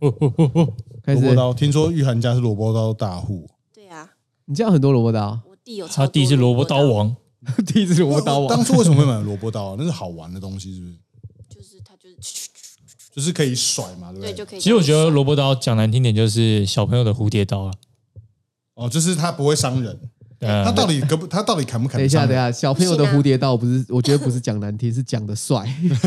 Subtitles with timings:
[1.04, 4.10] 开始，萝卜刀，听说玉涵家是萝卜刀大户，对啊，
[4.46, 7.14] 你家有很多萝卜刀，我弟有超他弟是萝卜刀，王，
[7.66, 9.76] 第一次萝卜刀王，当初为什么会买萝卜刀啊？
[9.78, 10.94] 那是好玩的东西，是不是？
[11.48, 12.48] 就是他就是
[13.14, 14.32] 就是可以甩嘛，对不对？
[14.32, 14.60] 对就可以。
[14.60, 17.72] 其实我觉得萝卜刀讲难听点就是小朋友的蝴蝶刀啊。
[18.74, 20.00] 哦，就是它不会伤人，
[20.38, 21.26] 呃它到底可不？
[21.26, 22.28] 它到底砍不砍等一下，伤？
[22.28, 25.66] 等一下，小朋友的蝴蝶刀不是，我觉得不是讲难听，是讲的帅，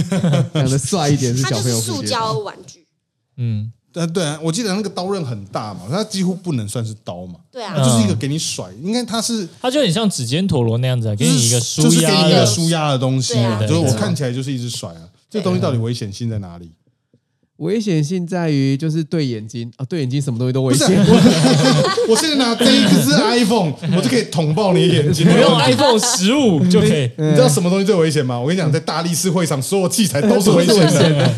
[0.54, 2.08] 讲的帅一点是它小就朋友蝴蝶。
[2.10, 2.88] 胶玩具，
[3.38, 12.46] 嗯，对对啊，我记得那个刀刃很大嘛，它几乎不能算是刀嘛，对啊它，就是一个给你甩，应该它是它就很像指尖陀螺那样子啊，给你一个舒就是给你一个压的。
[12.46, 15.08] 舒压的东西嘛，对啊就是我看起来就是一直甩啊。
[15.30, 16.72] 这东西到底危险性在哪里？
[17.64, 20.98] 危险性在于就是对眼睛啊，对眼睛什么东西都危不是，险。
[21.08, 25.28] 我 我现在拿这一只 iPhone，我就可以捅爆你的眼睛。
[25.28, 28.40] 你用 iPhone 十五就可以，你知道什么东西最危险吗？
[28.40, 31.32] 我跟你讲，在大力士会场，所有器材都是危险的。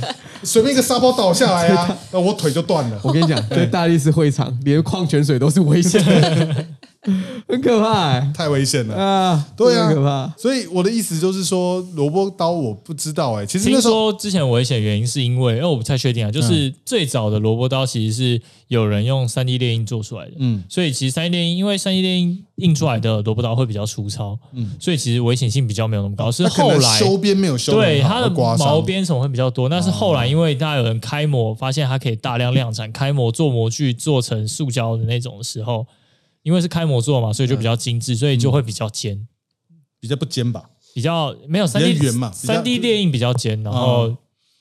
[0.43, 2.99] 随便一个沙包倒下来啊，那我腿就断了。
[3.01, 6.65] 我跟你讲，在 大力士会场，连矿泉水都是危险的，
[7.47, 8.31] 很可怕欸。
[8.35, 8.95] 太危险了。
[8.95, 9.47] 啊！
[9.55, 10.33] 对啊很可怕。
[10.37, 20.55] 所以我的意思就是说，萝卜刀我不知道哎、其实听说之前危险原因是因为，因为我不太确定啊，就是最早的萝卜刀其实是有人用三 D 列印做出来的，嗯。
[20.55, 35.85] 嗯，所以其实三 D 列印，因为三 D 列印印出来的萝卜刀会比较粗糙，嗯，所以其实危险性比较没有那么高，是后来修边没有修对它的毛边什么会比较多，那是后来因为大家有人开模，发现它可以大量量产，开模做模具做成塑胶的那种的时候，
[36.45, 39.27] 因为是开模做嘛，所以就比较精致，所以就会比较尖，
[39.99, 40.69] 比较不尖吧？
[40.93, 44.15] 比较没有三 D 嘛三 D 列印比较尖，然后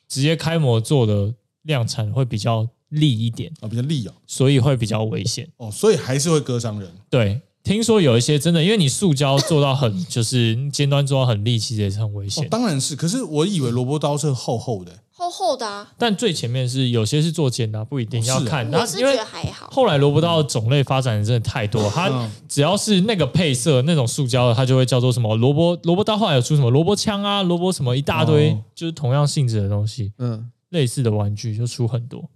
[0.09, 4.15] 直接开模做的量产会比较利一点，啊，比较利哦。
[4.27, 5.47] 所以会比较危险。
[5.59, 6.91] 哦，所以还是会割伤人。
[7.11, 12.49] 对，听说有一些真的，因为你塑胶做到很 就是尖端做到很利，其实也是很危哦险，。
[12.49, 18.73] 当然是，可是我以为萝卜刀是厚厚的，厚厚的啊，但最前面是有些是做尖的啊，不一定哦是啊要看。
[18.73, 19.69] 我是觉它因为得还好。
[19.71, 26.17] 后来萝卜刀的种类发展的真的太多，它嗯只要是那个配色那种塑胶的，它就会叫做什么萝卜萝卜刀。
[26.17, 32.29] 后来有出什么萝卜枪啊，萝卜什么一大堆，哦就是同样性质的东西，嗯，类似的玩具就出很多。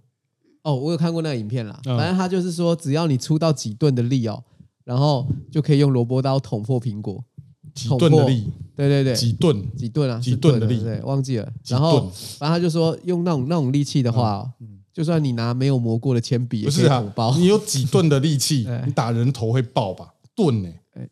[0.63, 1.79] 哦，我有看过那个影片啦。
[1.85, 4.43] 嗯反正他就是说，只要你出到几吨的力哦，
[4.83, 7.23] 然后就可以用萝卜刀捅破苹果。
[7.83, 10.19] 几吨的力，对对对，几吨，几吨啊？
[10.19, 11.51] 几是吨的力对，忘记了。
[11.67, 14.51] 然后然后他就说，用那种那种力气的话哦，
[14.93, 17.35] 就算你拿没有磨过的铅笔，不是啊捅爆。
[17.37, 20.13] 你有几吨的力气哎， 你打人头会爆吧？
[20.35, 20.69] 吨呢？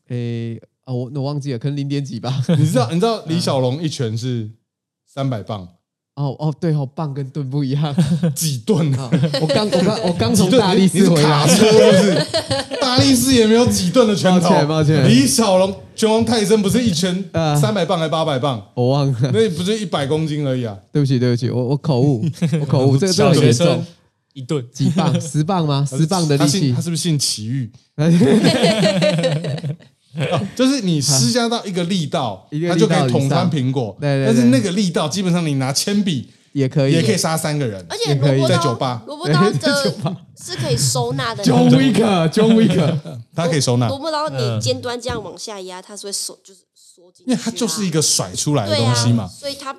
[0.08, 2.44] 诶，啊，我我忘记了，可能零点几吧。
[2.58, 4.50] 你知道你知道李 小龙一拳是
[5.06, 5.68] 三百磅，
[6.18, 7.96] 哦哦，对哦，磅跟吨不一样。
[8.34, 9.04] 几吨啊？
[9.04, 10.34] 啊我刚我刚我刚？
[10.36, 12.28] 从大力士回来，你是卡车是不是？
[12.82, 14.50] 大力士也没有几吨的拳头。
[14.50, 18.60] 抱歉抱歉李小龙拳王泰森不是一拳呃三百磅还八百磅？
[18.74, 20.76] 我忘了，那不是一百公斤而已啊？
[20.92, 22.26] 对不起对不起，我我口误，
[22.62, 23.86] 我口误，这个这小学个很严重生。
[24.34, 25.20] 一顿，几磅？
[25.22, 25.88] 十磅吗？
[25.88, 27.72] 十磅的力气他是不是姓齐豫？
[30.32, 33.96] 哦 就是你施加到一个力道， 一个它就可道以以捅穿上苹果。
[34.00, 37.86] 对对对但是那个力道，基本上你拿铅笔也可以，也可以杀三个人。
[37.90, 39.94] 而且也可以萝卜刀在酒吧萝卜刀的
[40.40, 41.80] 是可以收纳的那 John 种。
[41.80, 47.34] Wick，John Wick，它可以收纳，萝卜刀嗯你尖端这样往下压，它是会收，就是缩进去啊。
[47.34, 49.28] 因为它就是一个甩出来的东西嘛。
[49.28, 49.76] 所以它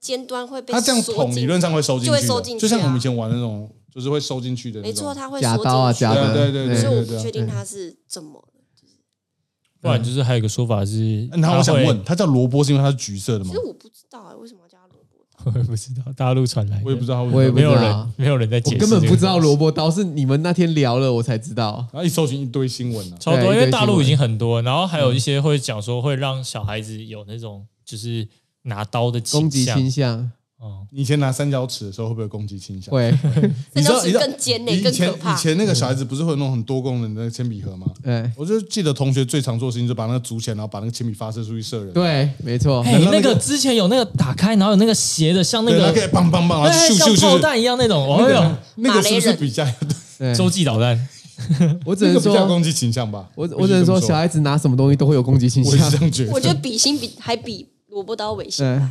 [0.00, 4.86] 尖端会被它这样缩进捅理论上会收进就会收进去啊就像我们以前玩那种，就是会收进去的那。
[4.86, 8.47] 没错，它会缩刀啊，进去假的，对对对所以我不确定它是怎么的。
[9.80, 13.50] 不然就是还有一个说法是，然后我想问，，它叫萝卜是因为它是橘色的吗？
[13.50, 13.60] 其实？
[13.60, 15.52] 我不知道哎，为什么要叫它萝卜刀？
[15.54, 19.56] 我也不知道，大陆传来，我也不知道，我也没有人没有人在解释，我根本不知道萝。
[19.56, 21.86] 卜刀，是你们那天聊了我才知道。
[21.92, 28.26] 然后一搜寻一堆新闻啊，超多，因为大陆已经很多，然后还有一些会讲说会让小孩子有那种就是
[28.62, 30.30] 拿刀的倾攻击倾向
[30.60, 32.92] 哦，你以前拿三角尺的时候会不会有攻击倾向？
[32.92, 33.10] 会，
[33.74, 37.86] 你知道，三角尺知道更尖呢以更可怕前以前那个小孩子不是会有那种很多功能的那个铅笔盒吗？
[38.02, 41.92] 对我就记得同学最常做的事情，就把那个组起来，然后把那个铅笔发射出去射人。
[41.92, 49.64] 对，没错，哎，那个那个之前有那个打开，然后有那个斜的，像那对，它可个以棒棒棒，然后对，咻像炮弹一样那种，哎呦，那个是不是比较
[50.18, 51.08] 对 洲际导弹，
[51.86, 53.28] 我只那个能说，比较攻击倾向吧？
[53.36, 56.00] 我我只能说，小孩子拿什么东西都会有攻击倾我也是这向。
[56.00, 56.32] 样觉得。
[56.32, 58.66] 我觉得比心比还比萝卜刀危险。
[58.66, 58.88] 对，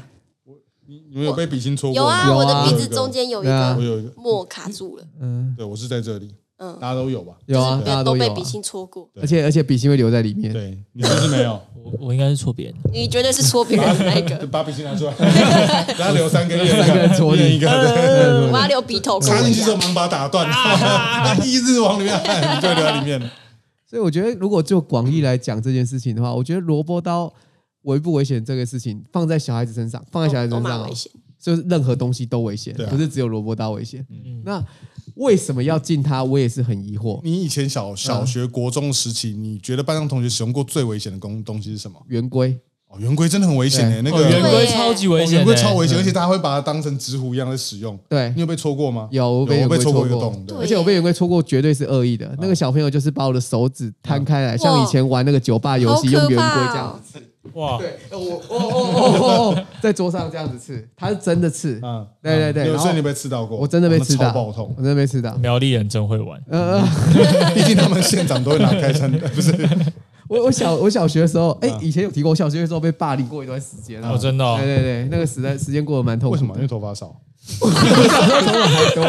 [0.88, 2.28] 你们有被笔芯戳过吗？
[2.28, 7.34] 有啊，我的鼻子中间有一对啊个我有一个，墨卡住了，嗯，对我是在这里，嗯，大家都有吧？
[7.46, 8.44] 有啊，大家都有啊都被笔。
[8.48, 9.10] 芯戳过。
[9.14, 10.54] 对而且而且笔芯会留在里面。
[10.54, 11.60] 对，你是不是没有？
[11.84, 15.14] 我我应该是戳别人，你绝对是戳别人的那就个， 把笔芯拿出来，
[15.98, 19.80] 然后留三根，一人三个人戳你一人一个，对我要留鼻头跟我一插进去之后样。
[19.80, 20.48] 马上把它打断，
[21.46, 23.20] 一直往里面按，你就留在里面。
[23.90, 27.32] 所以我觉得，如果就广义来讲这件事情的话，我觉得萝卜刀
[27.88, 30.90] 危不危险这个事情放在小孩子身上，放在小孩子身上。
[31.40, 34.06] 就是任何东西都危险，对啊不是只有萝卜刀危险。
[34.10, 34.62] 嗯，那
[35.16, 37.22] 为什么要禁它，我也是很疑惑。
[37.24, 42.04] 你以前小小学、国中时期，你觉得班上同学使用过最危险的东东西是什么？
[42.08, 47.98] 圆规，哦，圆规真的很危险诶，那哦，个圆规超级危险、哦圆欸，规超危险，而且大家会把它当成纸糊一样在使用。
[48.10, 49.08] 对你，有被戳过吗？
[49.12, 52.36] 有我被戳过一个洞，而且我被圆规戳过，绝对是恶意的。
[52.40, 57.26] 那个小朋友就是把我的手指摊开来，像以前玩那个酒吧游戏，用圆规哦这样子刺。
[57.54, 61.80] 哇，对，我哦哦哦 哦哦，在桌上这样子刺，他是真的刺。
[61.84, 64.82] 嗯，对对对有所以你被刺到过，我真的被哦那刺到，超爆痛我。
[64.82, 65.36] 真的被刺到。
[65.38, 69.54] 苗栗人真会玩，呃，呃 毕竟他们县长都会拿开枪， 不是？
[70.30, 74.18] 我我小我小学的时候，哎啊，以前有提过，我小学的时候被霸凌过一段时间啊哦，。
[74.18, 76.34] 真的、哦对，对对，那个时代时间过得蛮痛苦。
[76.34, 76.54] 为什么？
[76.56, 77.16] 因为头发少。
[77.50, 79.04] 还多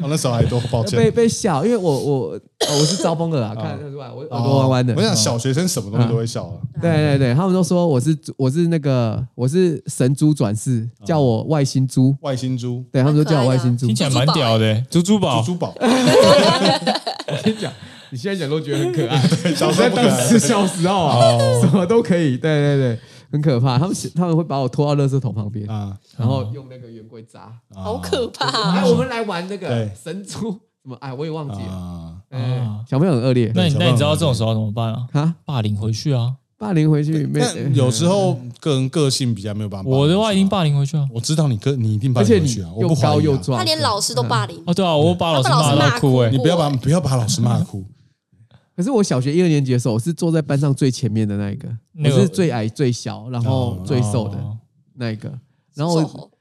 [0.00, 0.98] 哦，那时候还多，抱歉。
[0.98, 2.40] 被被笑，因为我我
[2.70, 4.92] 呃我是招风耳啊，看得出来，我耳朵弯弯的。
[4.94, 6.54] 哦我想小学生什么东西都会笑啊。
[6.80, 12.14] 对对对，他们都说我是我是那个我是神猪转世，叫我外星猪。
[12.22, 13.94] 外星猪、对他们都叫我外星猪听。
[13.94, 17.72] 起来蛮屌的、欸，猪猪宝猪，珠宝， 我跟你讲，
[18.10, 19.20] 你现在讲都觉得很可爱，
[19.54, 20.38] 小时候不可当时爱。
[20.38, 22.36] 小时候啊，什么都可以。
[22.36, 22.98] 对对对，
[23.32, 23.78] 很可怕。
[23.78, 27.52] 他们他们会把我拖到垃圾桶旁边，啊，然后用那个圆规砸。
[27.74, 28.86] 好可怕哎，啊！
[28.86, 30.50] 我们来玩那个对神猪，
[30.82, 30.96] 什么？
[31.00, 31.72] 哎，我也忘记了。
[31.72, 35.06] 啊，哎，小朋友很恶劣那你那你知道这种时候怎么办啊？
[35.12, 36.34] 啊，霸凌回去啊！
[36.56, 37.40] 霸凌回去没？
[37.40, 39.90] 但有时候个人个性比较没有办法。
[39.90, 41.08] 我的话已经，霸凌回去啊！
[41.12, 47.84] 我知道你个你一定霸而且你凌回去啊，我又不怀疑啊高又壮，他连老师都霸凌，哦，对啊，我把老师骂到哭哎、你不要把不要把老师骂哭。
[48.76, 54.56] 可是我小学一二年级的时候，我是坐在班上最前面的那一个，那个我是最矮、最小，然后哦最瘦的哦
[54.94, 55.32] 那一个。
[55.74, 55.94] 然后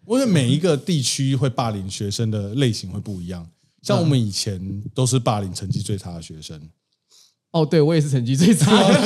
[0.06, 3.47] 我因为每一个地区会霸凌学生的类型会不一样。
[3.81, 6.70] 像我们以前都是霸凌成绩最差的学生，
[7.51, 9.00] 哦，对我也是成绩最差的。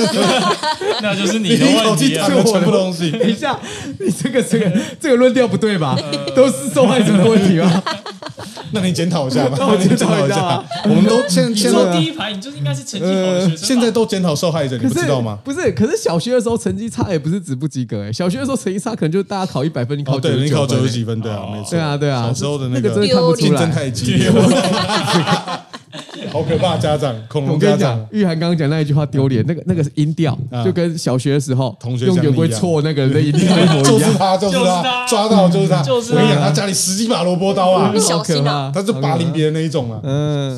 [1.01, 2.37] 那就是你的问题啊气谈！
[2.37, 3.09] 了全部东西。
[3.11, 3.57] 等一下，
[3.99, 5.97] 你这个这个这个论调不对吧？
[6.35, 7.83] 都是受害者的问题吧？
[8.75, 13.57] 那你检讨一下吧，那我你检讨一下啊我们都现在坐第一排，你就是应该是成绩好的学生。
[13.57, 15.37] 现在都检讨受害者，你可是不知道吗？
[15.43, 21.05] 不是，可是小学的时候成绩差也不是只不及格哎，小学的时候成绩差可能就是大家考一百分，你考哦，对，你考九十几？
[21.05, 21.69] 分，对啊，哦没错。
[21.71, 23.75] 对啊，对啊，小时候的那那个真个的看不出竞争来。
[23.75, 24.29] 太激烈，
[26.31, 26.77] 好可怕！
[26.77, 33.83] 家长， 恐我龙家长跟你讲，，玉涵刚刚讲那一句话丢脸，那个那个是音调，啊就跟小学的时候同学用圆规戳那个人的音调一模一样。
[33.83, 35.81] 就是他，就是就是他，他抓到就是他。
[35.83, 39.99] 就是我跟你讲，他他家里十几把萝卜刀啊你，小心啊好可怕他是霸凌别人那一种啊。
[40.03, 40.57] 嗯，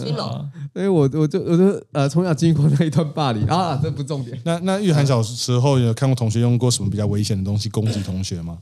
[0.73, 4.39] 所以我我就我就呃从小经历过那一段霸凌啊， 这不重点。
[4.43, 8.57] 那那玉涵小时候有看过同学用过什么比较危险的东西攻击同学吗？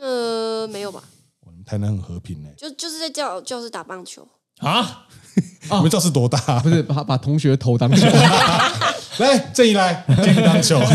[0.00, 1.02] 呃没有吧？
[1.44, 4.26] 我们台南很和平呢，就就是在教教室打棒球，
[4.58, 5.06] 啊，
[5.70, 6.38] 你们教室多大？
[6.60, 8.06] 不是把把同学的头当球，
[9.18, 10.80] 来，正义来，进去当球。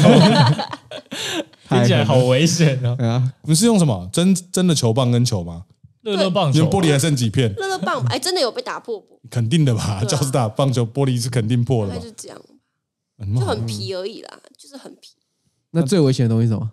[1.70, 5.66] 听起来好危险啊，你们是用什么真真的球棒跟球吗？
[6.02, 7.54] 乐乐棒球你们玻璃还剩几片？
[7.56, 10.00] 乐乐棒哎，真的有被打破过，肯定的吧？
[10.02, 12.10] 对啊教室打棒球玻璃是肯定破的吧大概？
[12.10, 12.38] 就这样，
[13.18, 15.12] 你们好就很皮而已啦，就是很皮，
[15.70, 16.70] 那最危险的东西是什么？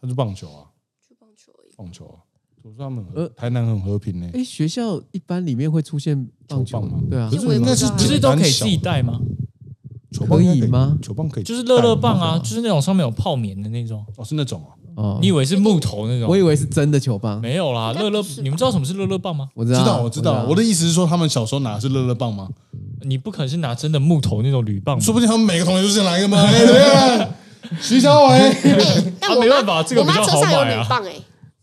[0.00, 0.70] 它是棒球啊，
[1.08, 1.74] 就棒球而已。
[1.76, 2.27] 棒球啊。
[2.62, 4.28] 我说他们呃台南很和平呢。
[4.34, 6.16] 哎，学校一般里面会出现
[6.46, 9.20] 棒球球棒吗对啊可，是我也不知道那是不是都可以自己带吗？
[10.12, 14.04] 可球棒应该以吗球棒可以，就是乐乐棒啊，就是那种上面有泡棉的那种。
[14.16, 14.72] 哦，是那种哦。
[14.96, 16.28] 哦你以为是木头那种？
[16.28, 19.48] 我以为是真的球棒，没有啦，乐乐不是吧，你们知道什么是乐乐棒吗？
[19.54, 20.46] 我知道，知道，我知道。
[20.48, 22.48] 我的意思是说，他们小时候拿的是乐乐棒吗？
[23.02, 26.38] 你不可能是拿真的木头那种铝棒吧，说不定他们每个同学都是拿一个吗？
[26.42, 27.28] 哎，怎么样？
[27.80, 28.56] 徐小伟，
[29.20, 31.12] 但我啊没办妈法这个比较好买啊铝棒哎，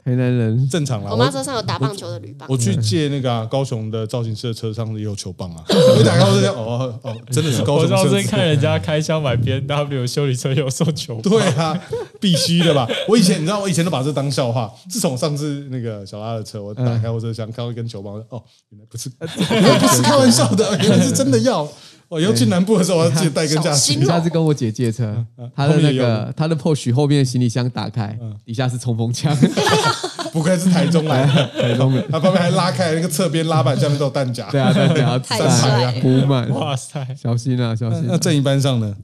[0.06, 1.10] 台南人正常啦。
[1.10, 8.12] 我妈车上有打棒球的铝棒我，去借那个啊高雄的造型师的车上也有球棒啊，我一打开 我就这样，哦哦，真的是高我雄车子。
[8.12, 11.82] 上次看人家开箱买 B N W 修理车有送球棒，对啊，
[12.22, 12.88] 必须的吧？
[13.10, 14.72] 我以前你知道，我以前都把这当笑话。
[14.88, 19.10] 自从上次那个小拉的车，我打开后车厢看到一根球棒，哦，原来不是，
[19.50, 21.68] 原来不是开玩笑的，原来是真的要。
[22.16, 24.00] 我以后去南部的时候，我要记得带一根下去小心。
[24.00, 25.14] 你下次跟我姐借车，
[25.54, 29.36] 她的那个她的 posh 后面的行李箱打开，底下是冲锋枪，
[30.32, 34.50] 不愧是台中来的， 台中的，他旁边还拉开那个侧边拉板下面都有弹夹。
[34.50, 37.06] 对啊，弹夹 太站帅了铺满，哇塞！
[37.22, 38.06] 小心啊，小心啊。
[38.08, 38.96] 那正一班上呢？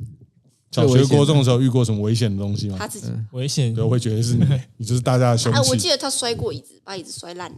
[0.71, 2.77] 小学、国中的时候遇过什么危险的东西吗？
[2.79, 3.07] 她自己。
[3.33, 4.45] 危险对，我会觉得是你，
[4.77, 5.89] 你就是大家的凶器，我器记。
[5.89, 7.51] 得他摔过椅子，把椅子摔烂。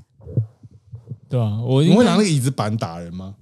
[1.29, 1.61] 对啊？
[1.61, 3.35] 我你会拿那个椅子板打人吗？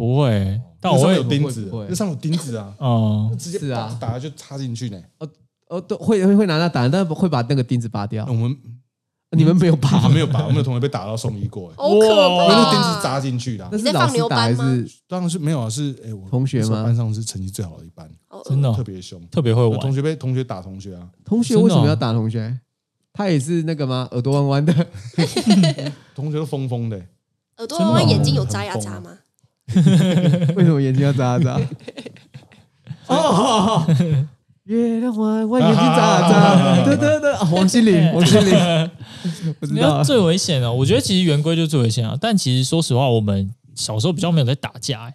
[0.00, 3.94] 不会，但我会有钉子那上面有钉子啊，哦，直接是啊。
[4.00, 4.98] 打打就插进去呢。
[5.18, 5.28] 哦
[5.68, 8.24] 哦，都会会会拿它打，但会把那个钉子拔掉。
[8.26, 8.32] 我。
[8.32, 8.56] 们
[9.36, 9.90] 你们没有拔。
[9.90, 12.64] 啊，没有拔，我们有同学被打到送医过，哎好可因为那怕！
[12.64, 13.68] 个钉子扎进去的啊。
[13.70, 13.76] 那。
[13.78, 14.64] 是你在老师打还放牛班吗？
[14.88, 16.82] 是当然是没有啊，是哎，我同学吗？
[16.82, 18.10] 班上是成绩最好的一班，
[18.46, 18.74] 真的哦。
[18.74, 19.72] 特别凶，特别会玩。
[19.78, 19.94] 同玩。
[19.94, 22.58] 学被同学打同学啊，同学为什么要打同学？
[23.12, 24.08] 他也是那个吗？
[24.12, 24.72] 耳朵弯弯的，
[26.16, 26.96] 同学都疯疯的，
[27.58, 29.10] 耳朵弯弯，眼睛有扎牙扎吗？
[30.56, 31.60] 为什么眼睛要眨眨？
[33.06, 33.84] 哦，
[34.64, 36.84] 月亮弯弯，眼睛眨眨。
[36.84, 38.90] 对对对，啊王心凌，王心凌，
[39.58, 40.04] 不知道啊。
[40.04, 42.16] 最危险的，我觉得其实圆规就最危险啊。
[42.20, 45.14] 但其实说实话，我们小时候比较没有在打架、欸，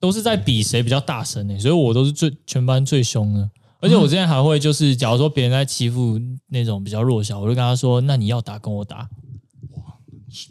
[0.00, 3.48] 都是在比谁比较大声诶、所以我都是最全班最凶的。
[3.78, 9.06] 而且我之前还会就是，假如说别人在欺负那种比较弱小，我就跟他说：“那你要打跟我打。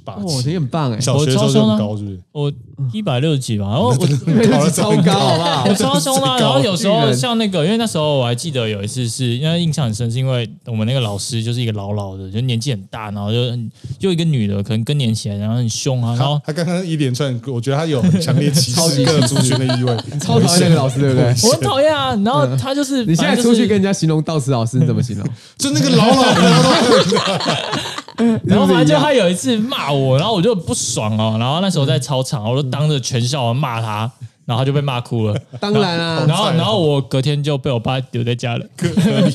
[0.03, 2.51] 霸哦，气你很棒哎，小学的时候就很高，是不是？”我
[2.91, 5.73] 一百六十几吧，然后我考了超高，好不好我？
[5.73, 13.37] 超凶的啊、然后有时候像那个，因为那时候我还记得有一次是，因为印象很深，是因为我们那个老师就是一个老老的，就年纪很大，然后就
[13.99, 21.25] 就一个女的，可能更年期，然后很凶啊，然后他他刚刚一连串，我觉得他有很强烈歧视各个族群的意味，超讨厌那个老师，对不对？
[21.47, 25.27] 我很讨厌啊，然后他就是你现在出去跟人家形容道士老师，你怎么形容？
[25.57, 26.41] 就那个老老的，
[28.45, 34.09] 然后反正就他有一次骂我，然后我就不爽哦，然后那时候在操场，我就当着全校人骂他，
[34.45, 35.35] 然后他就被骂哭了。
[35.59, 38.65] 当然啊，然后，然后我隔天就被我爸丢在家了。
[38.77, 39.33] 合理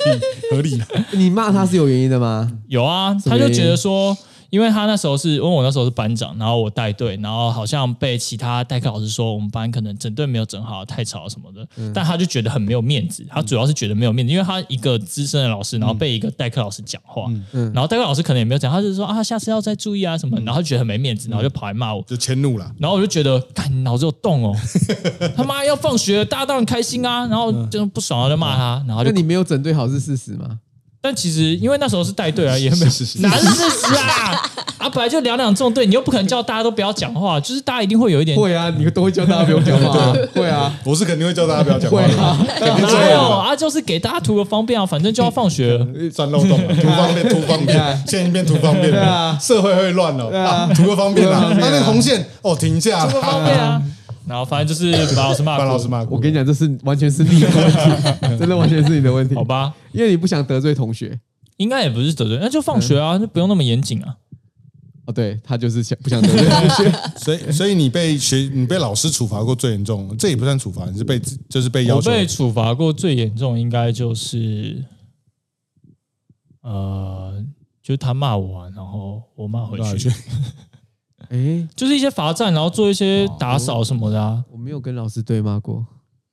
[0.51, 0.87] 合理的。
[1.13, 2.51] 你骂他是有原因的吗？
[2.69, 4.17] 有啊，他就觉得说，
[4.51, 13.25] 因为他那时候是因为我那时候是班长，然后我带队，然后好像被其他代课老师说我们班可能整队没有整好，太吵什么的，但他就觉得很没有面子。
[13.31, 17.31] 他主要是觉得没有面子，因为他一个资深的老师，然后被一个代课老师讲话，
[17.73, 22.03] 然后代课老师可能也没有讲，他就说啊，下次要再注意啊什么，然后他觉得很没面子，然后就跑来骂我。
[22.07, 24.57] 就迁怒了，然后我就觉得，干你脑子有洞哦！
[25.37, 30.59] 他妈要放学了，大家当然开心啊，然后就不爽，了就骂他，然后就那你没有整队好是事实吗？
[31.03, 34.43] 但其实因为那时候是带队啊，也没有是是是哪是事实啊？
[34.79, 34.89] 啊！
[34.89, 39.97] 本来就两两纵队，你又不可能叫大家都不要讲话，就是大家一定会有一点会啊，你都会叫大家不用讲话。
[39.99, 42.39] 啊，会啊，我是肯定会叫大家不要讲话会啊。
[42.61, 43.57] 的，肯定哪有啊？
[43.57, 45.79] 就是给大家图个方便啊，反正就要放学。
[45.79, 45.85] 了。
[45.87, 49.33] 的，钻漏洞了， 图方便，图方便，现在变图方便对啊。
[49.33, 53.07] 了，社会会乱了，图个方便啊，那那个红线哦停下。
[53.07, 53.83] 图个方了，便啊，
[54.31, 59.35] 然后反正就是 把老师骂哭，把老师骂过，我跟你讲，这是完全是你的问题， 真的完全是你的问题。
[59.35, 59.75] 好，吧？
[59.93, 61.19] 因为你不想得罪同学。
[61.57, 64.17] 应该也不是得罪，那就放学啊，就不用那么严谨啊。
[65.05, 66.93] 哦，对他就是想不想得罪同学。
[67.19, 71.21] 所以所以你被学你被老师处罚过最严重，这也不算处罚，你是被
[71.51, 74.83] 就是被要求我被处罚过最严重，应该就是
[76.63, 77.45] 呃，
[77.83, 80.11] 就是他骂我完，然后我骂回去，
[81.31, 84.45] 哎，就是一些罚站，然后做一些打扫什么的啊。
[84.53, 85.85] 我没有跟老师对骂过。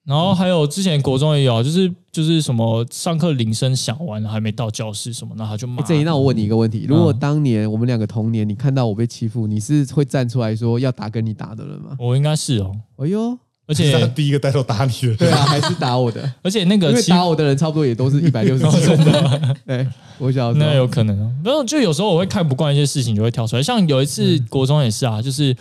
[0.04, 5.84] 然后还有之前国中也有啊，就是就是什么上课铃声响完了还没到教室什么，那他就骂。
[5.84, 11.98] 哎这一，那我问你一个问题：如果当年我们两个同年，你看到我被欺负，你是会站出来说要打跟你打的人吗？
[12.00, 16.34] 我应该是哦，哎呦，而是他且第一个带头打你的人，对啊，还是打我的？
[16.42, 19.58] 而且那个打我的人差不多也都是一百六十几 公分。
[19.68, 21.32] 对，我想那有可能啊。
[21.44, 23.62] 然后就有时候我会看不惯一些事情，就会跳出来。
[23.62, 25.56] 像有一次国中也是啊，就是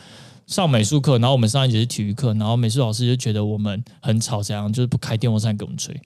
[0.46, 6.00] 上美术课，然后我们上一节是体育课，然后美术老师就觉得我们很吵，这样就是不开电风扇给我们吹。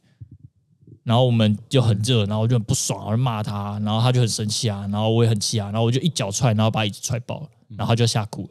[1.02, 8.50] 然后我们就很热，然后我就很不爽，我就骂他，然后他就很生气啊，然后我也很气啊，然后我就一脚踹，然后把椅子踹爆了，然后他就吓哭了。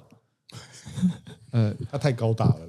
[1.52, 2.56] 呃，他太高大了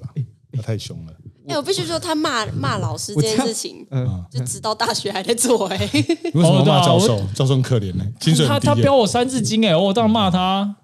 [0.53, 1.13] 他太凶了，
[1.47, 5.67] 哎，我必须说，他骂骂老师这件事情，嗯，就直到大学还在做。
[5.67, 7.21] 哎， 你为什么要骂教哦授？
[7.33, 10.75] 教授很可怜呢，薪水他他标我三字经哎、我当然骂他，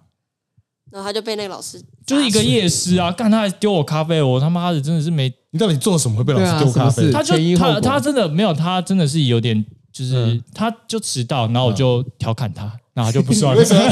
[0.91, 7.11] 然后他就被那个老师就是一个夜师啊，干他还丢我咖啡，我他妈的真的是没你到底做了什么会被老师丢咖啡？
[7.11, 13.63] 他就他他真的没有，他真的是有点，就是、嗯他就迟到，然后我就调侃他，然后就不算了为。
[13.63, 13.89] 什么要？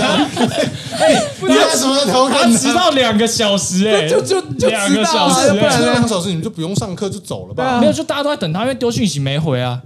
[1.48, 7.80] 你为什么 要调他迟到两个小时、哎，就就就两个小时、迟到啊不然两个小时你们就不用上课就走了吧？
[7.80, 9.80] 没有，就大家都在等他，因为丢讯息没回啊。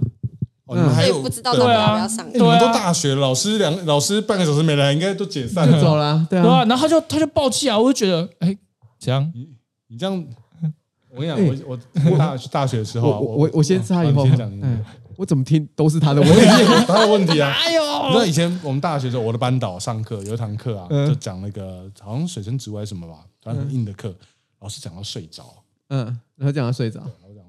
[0.64, 2.30] 哦，你们还有不知道要不要上哎。
[2.32, 5.82] 你们都大学了，老师两老师半个小时没来，应该都解散就了。
[5.82, 6.64] 走了，对对啊，啊。
[6.64, 8.56] 然后他就他就爆气啊，我就觉得，哎、
[8.98, 9.30] 怎样？
[9.88, 10.24] 你这样，
[11.12, 11.78] 我跟你讲，我
[12.12, 14.50] 我大大学的时候啊，我我我我先插一句，嗯讲，
[15.20, 16.46] 我怎么听都是他的问题。
[16.88, 17.50] 他的问题啊。
[17.50, 21.06] 哎你知道，以前我们大学的时候，我的班导上课有一堂课啊，嗯。
[21.06, 24.12] 就讲那个好像水生植物还是什么吧，反正很硬的课，
[24.60, 25.44] 老师讲到睡着，
[25.90, 26.04] 嗯，
[26.36, 27.00] 然后讲他睡着，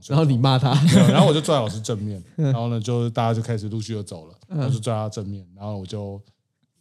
[0.07, 6.21] 然后你骂他，没有然后我就坐在老师正面，然后呢，就大家就开始陆续就走了，然后就坐在他正面，然后我就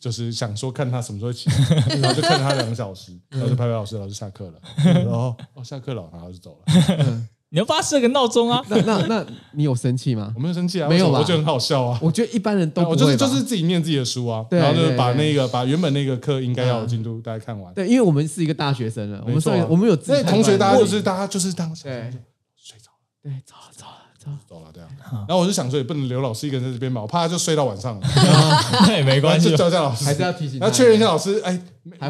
[0.01, 7.27] 就是想说看他什么时候起来， 然后就看着他两个小时，然后就拍拍老师，老师下课了， 然后哦下课了，然后就走了。
[7.53, 8.63] 你要帮他设个闹钟啊！
[8.69, 10.33] 那那那你有生气吗？
[10.37, 10.41] 我？
[10.41, 11.19] 没有生气啊，没有吧？
[11.19, 11.99] 我觉得很好笑啊。
[12.01, 17.75] 我觉得一般人都不我就是会就是自己念自己的书啊，然后就是把那个把原本那个课应该要有进度大家看完。
[17.75, 19.59] 对，因为我们是一个大学生了，我们没错啊。
[19.59, 22.13] 上我们有自那己同学大家就是大家就是当对。
[22.57, 24.39] 睡着了，对，走了走了走了。
[24.47, 24.89] 走了这样。
[25.27, 28.07] 然后我就想说，也不能留老师一个人在这边嘛，我怕他就睡到晚上了，
[28.87, 29.51] 那也没关系。
[29.51, 29.57] 就。
[29.57, 31.61] 叫一下老师，还是要提醒他然后确认一下老师，哎，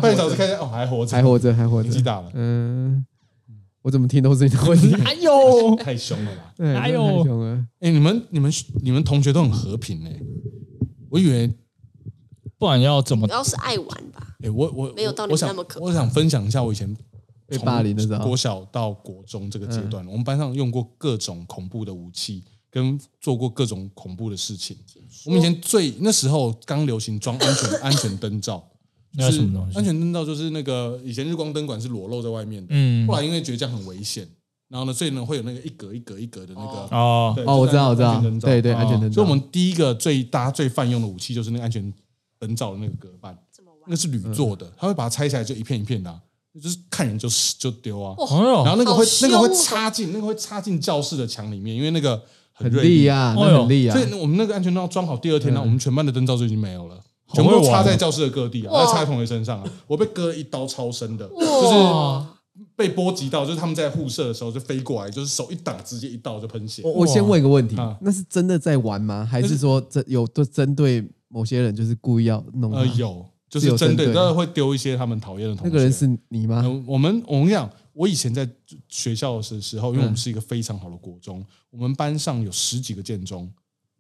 [0.00, 1.88] 半小时看一下，哦，还活着，还活着，还活着。
[1.88, 3.06] 年纪大了，嗯，
[3.82, 4.94] 我怎么听都是你的问题。
[5.04, 6.52] 哎呦， 太凶了吧？
[6.56, 7.66] 对，哎呦太凶了。
[7.80, 10.20] 哎，你们你们你们同学都很和平哎，
[11.08, 11.50] 我以为
[12.58, 13.32] 不然要怎么主？
[13.32, 14.36] 要是爱玩吧。
[14.42, 16.94] 哎，我我没有到你我想们那么可怕我想分享一下我以前
[17.46, 24.76] 被霸凌的时候国小到国中这个阶段，我们班上用过各种恐怖的武器，跟做过各种恐怖的事情。
[25.24, 28.62] 我们以前最那时候刚流行装安全安全灯罩，
[29.18, 34.28] 是是什么东西安全灯罩就是那个以前日光灯管是裸露在外面的，嗯后来因为觉得这样很危险，
[34.68, 36.96] 然后呢，所以呢会有那个一格一格一格的那个。
[36.96, 39.14] 哦，哦，我知道，我知道对对，哦安全灯罩。
[39.14, 41.92] 所以我们第一个最大家最泛用的武器就是那个安全
[42.38, 43.36] 灯罩的那个隔板，
[43.86, 43.96] 那？
[43.96, 46.20] 是铝做的，他会把它拆下来就一片一片的啊、
[46.62, 48.14] 就是看人就就丢啊。
[48.64, 53.00] 然后那个会那个会哦插进那个会插进教室的墙里面，因为那个很锐利。
[53.00, 54.04] 利啊，很利啊所。
[54.04, 59.72] 以我们那个安全灯装好第二天呢，我们全班的灯罩就已经没有了，好全部插在教室的各地啊，插在同学身上啊。
[59.86, 62.26] 我被割了一刀超深的，就是，
[62.76, 66.92] 被波及到，就是他们在互射的时候就飞过来，就是手一挡，直接一刀就喷血我。
[66.92, 69.26] 我先问一个问题啊，那是真的在玩吗？
[69.30, 72.86] 还是说这有都针对某些人就是故意要弄呃，？
[72.96, 75.68] 有，就是针对，针对当然会丢一些他们讨厌的同学。
[75.68, 76.62] 那个人是你吗？
[76.64, 78.48] 嗯，我们我跟你讲，我以前在
[78.88, 83.50] 学校的时候，因为我们是一个非常好的国中，我们班上有十几个建中，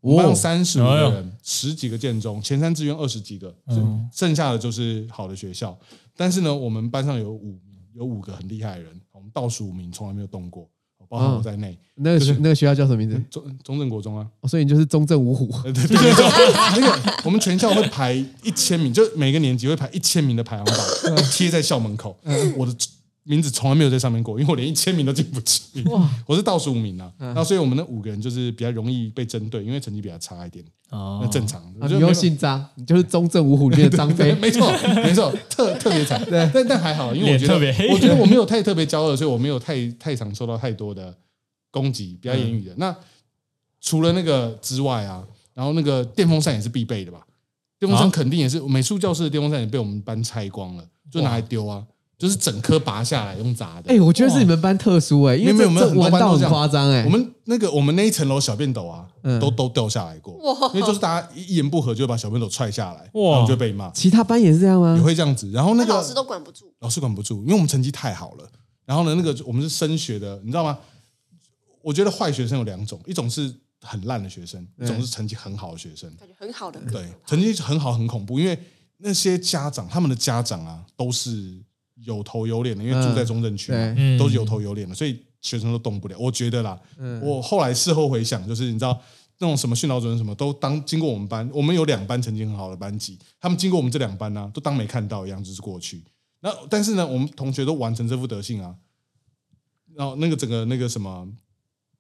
[0.00, 5.76] 我们班三十五个人，十几个建中，前三志愿二十几个，嗯剩下的就是好的学校。
[6.16, 7.58] 但是呢，我们班上有五
[7.94, 10.68] 有五个很厉害的人，我们倒数五名从来没有动过，
[11.08, 11.78] 包括我在内。
[11.96, 13.22] 那个学那个学校叫什么名字？
[13.30, 15.50] 中中正国中啊，哦所以你就是中正五虎。
[15.64, 22.18] 呃对对对，对 那个我们全校会排一千名，就每个年级会排一千名的排行榜贴在校门口。
[22.56, 22.74] 我的
[23.30, 25.62] 名字从来没有在上面过， 因为我连一千名都进不去。
[26.26, 31.20] 我是倒数五名啊，然后所以我们那五个人就是比较容易被针对，因为成绩比较差一点，哦。
[31.22, 31.62] 那正常。
[31.62, 34.34] 啊你又我觉得没有姓张，你就是中正五虎里面的 张飞。
[34.34, 37.88] 没错，没错，特特别惨，但但还好，因为我觉得特别黑。
[37.92, 41.16] 我觉得我没有太特别骄傲，所以我没有太太常受到太多的
[41.70, 42.74] 攻击，比较言语的。
[42.78, 42.94] 那
[43.80, 45.24] 除了那个之外啊，
[45.54, 47.24] 然后那个电风扇也是必备的吧？
[47.78, 48.10] 电风扇啊。
[48.10, 51.86] 肯定也是美术教室的电风扇也被我们班拆光了，就拿来丢啊，
[52.20, 53.90] 就是整颗拔下来用砸的。
[53.90, 57.02] 哎，我觉得是你们班特殊哎，因为这没有没有很多这玩到很班都这夸张哎。
[57.06, 65.02] 我们那个我们那一层楼小便斗啊，嗯都都掉下来过，哇因为就是大家一一言不合就会把小便斗踹下来，哇然后就会被骂，其他班也是这样也吗？
[65.02, 65.50] 会这样子。
[65.50, 66.66] 然后那个老师都管不住。
[66.80, 68.44] 老师管不住，因为我们成绩太好了。
[68.84, 70.78] 然后呢，那个我们是升学的，你知道吗？
[71.80, 76.10] 我觉得坏学生有两种，一种是很烂的学生，一种是成绩很好的学生。
[76.18, 78.58] 感觉很好的，对，成绩很好很恐怖，因为
[78.98, 81.58] 那些家长，他们的家长啊，都是
[82.04, 86.16] 有头有脸的，因为住在中正区嘛，嗯都是有头有脸的，所以学生都动不了。
[86.18, 86.80] 我觉得啦，
[87.22, 89.00] 我后来事后回想，就是你知道。
[89.42, 96.04] 那种什么训导主任什么都当经过我们班，我们有两班成绩很好的班级，他们经过我们这两班呢、都当没看到一样，就是过去。
[96.40, 98.74] 那但是呢，我们同学都完成这副德性啊，
[99.94, 101.26] 然后那个整个那个什么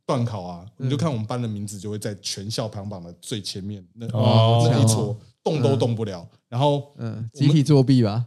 [0.04, 6.28] 段考啊，你就看我们班的名字就会在全校排行榜的最前面，那、哦那一撮动都动不了。
[6.46, 8.26] 然后嗯，集体作弊吧。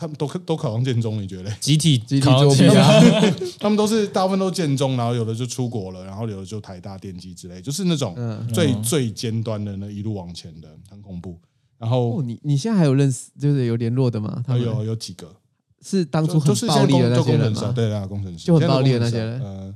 [0.00, 1.54] 他们都都考上建中，你觉得嘞？
[1.60, 3.02] 集体集体考作弊啊！
[3.60, 11.38] 他们都是大部分都建中，然后有的就出国了，然后有的就台大电机之类，就是那种嗯最、最尖端的那一路往前的，很恐怖。
[11.76, 14.42] 然后哦，你你现在还有认识，就是有联络的吗？
[14.46, 15.30] 他有有几个，
[15.82, 17.72] 是当初很就就是暴力的那些人吗工程师啊，？
[17.74, 19.74] 对啊，工程师就很暴力的那些人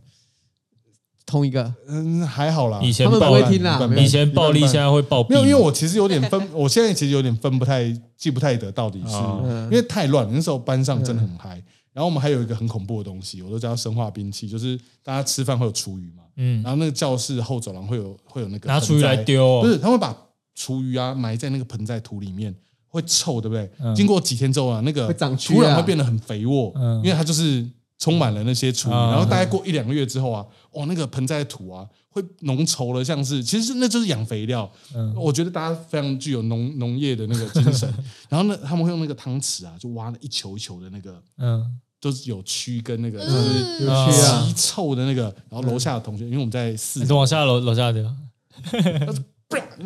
[1.26, 1.74] 同一个？
[1.88, 2.80] 嗯，还好啦。
[2.82, 5.30] 以前他们不暴力，会听啦以前暴力，现在会暴毙。
[5.30, 7.84] 没有，因为我其实有点分， 我现在其实有点分不太
[8.16, 9.16] 记不太得到底是，
[9.64, 10.28] 因为太乱。
[10.32, 11.50] 那时候班上真的很嗨，
[11.92, 16.62] 然后我们还有一个很恐怖的东西，我都叫它生化兵器，就是大家吃饭会有厨余嘛，嗯。
[16.62, 20.16] 然，后那个教室后走廊会有会有那个拿厨余来，丢哦，不是他会把
[20.54, 22.54] 厨余啊埋在那个盆栽土里面，
[22.88, 23.70] 会臭，对不对？
[23.80, 23.94] 嗯。
[23.94, 25.54] 经过几天之后啊，那个会长蛆啊。
[25.54, 26.98] 土壤会变得很肥沃，嗯。
[26.98, 27.66] 因为它就是
[27.98, 34.70] 充满了那些厨余，嗯然后大概过一两个月之后啊，哦，那个盆栽的土啊会浓稠了，像是其实那就是养肥料。
[34.94, 35.14] 嗯。
[35.16, 37.92] 我觉得大家非常具有农农业的那个精神，
[38.28, 41.22] 然后呢，他们会用那个汤匙啊，就挖了一球一球的那个。
[41.38, 41.64] 嗯，
[42.00, 44.44] 都是有蛆跟那个就嗯是有趣啊。
[44.46, 49.14] 极臭的那个，然后楼下的同学，因为我们在四你，往下楼楼下丢，然 后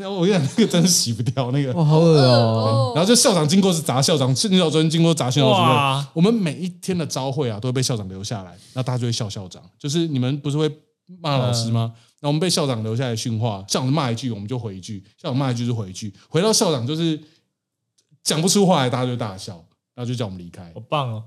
[0.08, 2.30] 我跟你讲，那个真是洗不掉那个，哇，好恶哦！
[2.30, 6.06] 哦然后就校长经过是砸校长，训导主任经过砸训导主任哇。
[6.12, 9.62] 我们每一天的朝会啊，都会被校长留下来，那大家就会笑校长。
[9.78, 10.70] 就是你们不是会
[11.20, 11.92] 骂老师吗？
[12.20, 17.20] 那我们被校长留下来训话，校长骂一句我们就回一句，校长骂一句就回一句，回到校长就是
[18.24, 19.54] 讲不出话来，大家就大笑，
[19.94, 20.80] 然后就叫我们离开好。
[20.88, 21.24] 棒哦！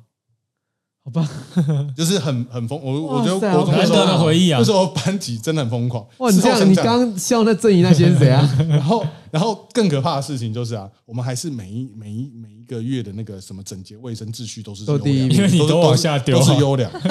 [1.04, 1.28] 好吧，
[1.98, 2.80] 就是很很疯。
[2.80, 6.06] 我我觉得国中难得的回忆啊那时候班级真的很疯狂。
[6.20, 8.48] 哇，你这样，你刚刚笑那正义那些是谁啊？
[8.70, 16.92] 然后，然后更可怕的事情就是啊，我们还是每一每一每一个月的那个什么整洁卫生秩序都是都第一名因为你都往下丢啊都是优良。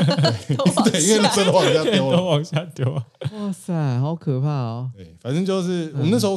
[0.85, 2.23] 对，对因为那真的往下丢都了。
[2.23, 3.03] 往下丢啊。
[3.33, 4.91] 哇塞，好可怕哦！
[4.97, 6.37] 对，反正就是我们那时候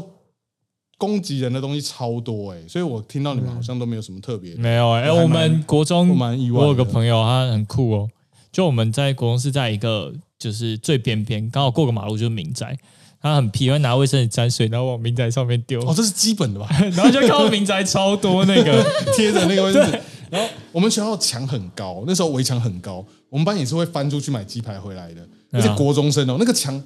[0.97, 4.61] 攻击人的东西超多哎，所以我听到你们好像都没有什么特别的。
[4.61, 8.09] 没有哎、我们国中我蛮意外我有个朋友，他很酷哦。
[8.51, 12.77] 就我们在国中是在一个就是最边边，刚好过个马路就是民宅，
[13.21, 16.67] 他很皮，会拿卫生纸沾水，然后往民宅上面丢，哦，这是基本的吧？
[16.93, 19.99] 然后就看到民宅超多那个，贴着那个卫生纸。
[20.29, 25.27] 然后我们学校墙很高，那时候围墙很高，我们班也是会翻出去买鸡排回来的。
[25.51, 26.81] 而且国中生哦，那个墙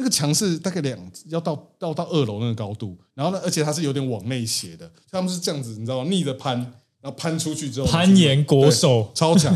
[0.00, 6.08] 那个墙是大概两要到要到二楼那个高度，然后呢，而且它是有点往内斜的，他们是这样子，你知道吗？
[6.08, 6.56] 逆着攀，
[7.02, 9.54] 然后攀出去之后攀岩国手超强，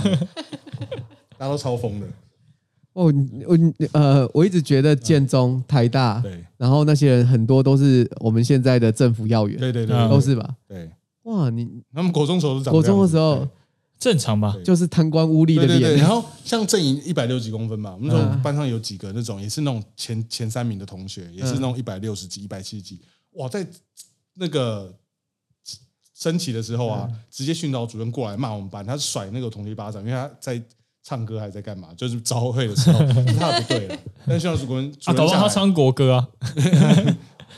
[1.39, 2.07] 大家都超疯的。
[2.93, 10.55] 哦，你我你呃，我一直觉得建中、台大，对然后那些人很多都是我们现在的政府要员，对对对，嗯都是吧？
[10.69, 10.91] 对。
[11.23, 13.49] 哇，你他们国中时候是长国中的时候
[13.99, 14.55] 正常吧？
[14.65, 23.01] 就是贪官污吏的对对对，脸，然后像郑颖一百六几公分嘛，我们班上有几个那种也是那种前前三名的同学，也是那种一百六十几、一百七十几，
[23.33, 23.67] 哇，在
[24.35, 24.93] 那个
[26.15, 30.61] 升旗的时候啊，直接训导主任过来骂我们班，他甩那个同学一巴掌，因为他在
[31.03, 36.29] 唱歌还在干嘛，就是招会的时候是他的不对了，但训导主任主啊，搞不下，好他唱国歌啊，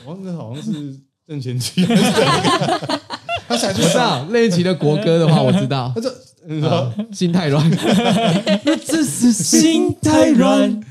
[0.05, 3.01] 我 那好像是郑前期还是哪个，
[3.47, 6.11] 他下来就我知道类齐的国歌的话，我知道 他，说
[6.47, 7.69] 你说心太软，
[8.85, 10.81] 这是心太软，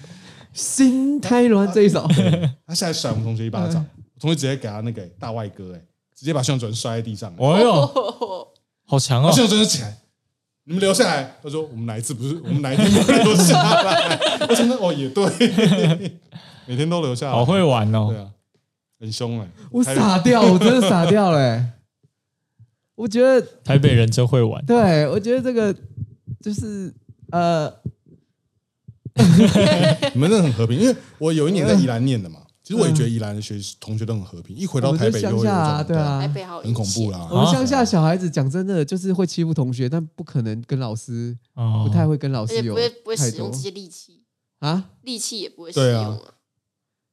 [0.53, 2.07] 心太软这一首，
[2.67, 3.85] 他下来甩我们同学一巴掌，
[4.21, 5.81] 同学直接给他那个大外哥哎，
[6.17, 7.33] 直接把训导主任摔在地上。
[7.37, 8.49] 哦哟，
[8.87, 9.37] 好强哦然后！
[9.37, 9.97] 现在真的起来，
[10.65, 11.37] 你们留下来。
[11.43, 14.19] 他说我们哪一次不是，我们哪一天没有留下来？
[14.49, 15.25] 我真的哦也对，
[16.67, 18.19] 每天都留下来，好会玩哦对！
[18.19, 18.27] 啊，
[19.01, 21.65] 很凶哎，我傻掉，我真的傻掉了欸。
[22.97, 25.73] 我觉得，台北人真会玩，对我觉得这个
[26.43, 26.93] 就是
[27.31, 27.73] 呃，
[30.15, 30.79] 你们真的很和平。
[30.79, 35.43] 因为我有一年在宜兰念的嘛，其实我也觉得宜兰的学同学都很和平，一回到台北就会有
[35.85, 37.29] 对啊台北好很恐怖啦。
[37.31, 44.23] 我们乡下小孩子讲真的就是会欺负同学，但不可能跟老师，哦不太会跟老而师有不会不会太多使用这些利器，
[44.61, 44.91] 啊。
[45.03, 46.19] 利器也不会使用啊。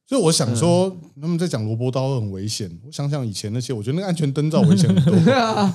[0.06, 2.70] 所以我想说，他们在讲萝卜刀很危险。
[2.86, 5.24] 我想想以前那些，我觉得那个安全灯罩危险很多。
[5.24, 5.74] 对啊，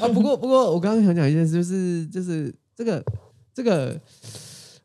[0.00, 3.04] 啊，不过不过，我刚刚想讲一件事，就是就是这个
[3.54, 4.00] 这个，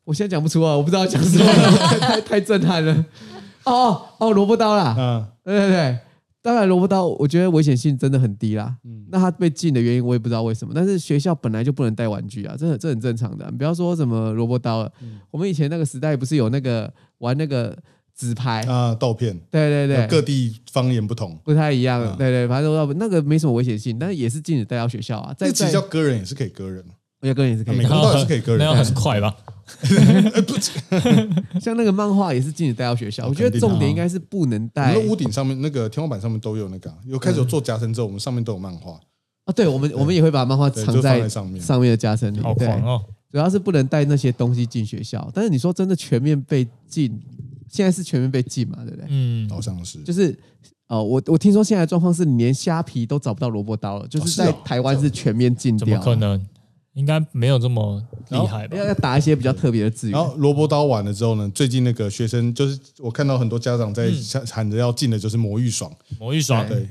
[0.04, 1.46] 我现在讲不出啊，我不知道讲什么，
[1.88, 2.94] 太太太震撼了。
[3.64, 6.00] 哦哦哦，萝卜刀啦，嗯，对对对，
[6.42, 8.76] 当然萝卜刀，我觉得危险性真的很低啦。
[8.84, 13.48] 嗯那它被禁的原因我也不知道为什么，但是学校本来就不能带玩具啊，这很这很正常的。
[13.50, 17.78] 你不要说什么萝卜刀了，嗯我们以前那个时代不是有那个玩那个
[18.16, 18.62] 纸牌？
[18.62, 21.38] 啊，豆片，对对对，各地方言不同。
[21.44, 25.34] 不太一样，嗯对对，反正都那个没什么危险性，但是也是禁止带到学校啊。
[25.38, 26.84] 在在这其实叫割人也是可以割人，
[27.22, 29.36] 我觉得个人也是可以每个人都是可以割人那样很快吧？
[31.60, 33.28] 像那个漫画也是禁止带到学校。
[33.28, 38.92] 我觉得重点应该是不能我带们的屋顶上面那个天花板上面都有那个啊，有开始有做夹层之后，我们上面都有漫画，
[39.46, 39.54] 啊。
[39.56, 41.60] 对，我们我们也会把漫画藏在在上面。
[41.60, 42.40] 上面的夹层里。
[42.40, 43.02] 好对，狂哦！
[43.32, 45.30] 主要是不能带那些东西进学校。
[45.34, 47.20] 但是你说真的全面被禁，
[47.70, 48.80] 现在是全面被禁嘛？
[48.84, 49.06] 对不对？
[49.10, 50.38] 嗯，好像是，就是
[50.88, 56.04] 哦，我我听说现在的状况是你连虾皮都找不到萝卜刀了，就是在台湾是全面禁怎么掉。
[56.04, 56.46] 可能？
[56.94, 58.86] 应该没有这么厉害吧要？
[58.86, 60.14] 要打一些比较特别的字眼。
[60.14, 66.88] 然后萝卜刀完了之后呢，最近那个学生就是我看到很多家长在嗯喊着要进的就是魔芋爽，魔芋爽对，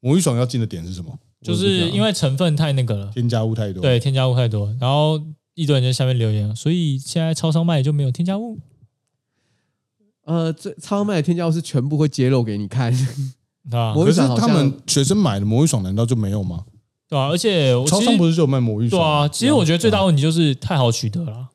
[0.00, 1.12] 魔芋爽要进的点是什么？
[1.42, 3.82] 就是因为成分太那个了，添加物太多。
[3.82, 5.20] 对，添加物太多，然后
[5.52, 8.58] 一堆人在下面留言，所以现在超商卖就没有添加物。
[10.24, 12.92] 呃，这超卖的添加物是全部会揭露给你看。
[13.70, 16.64] 啊， 魔可是芋爽好像他们学生买的魔芋爽难道就没有吗？
[17.08, 19.00] 对啊，而且我超实商不是就有卖魔芋爽？
[19.00, 21.48] 对啊，其实我觉得最大问题就是太好取得了。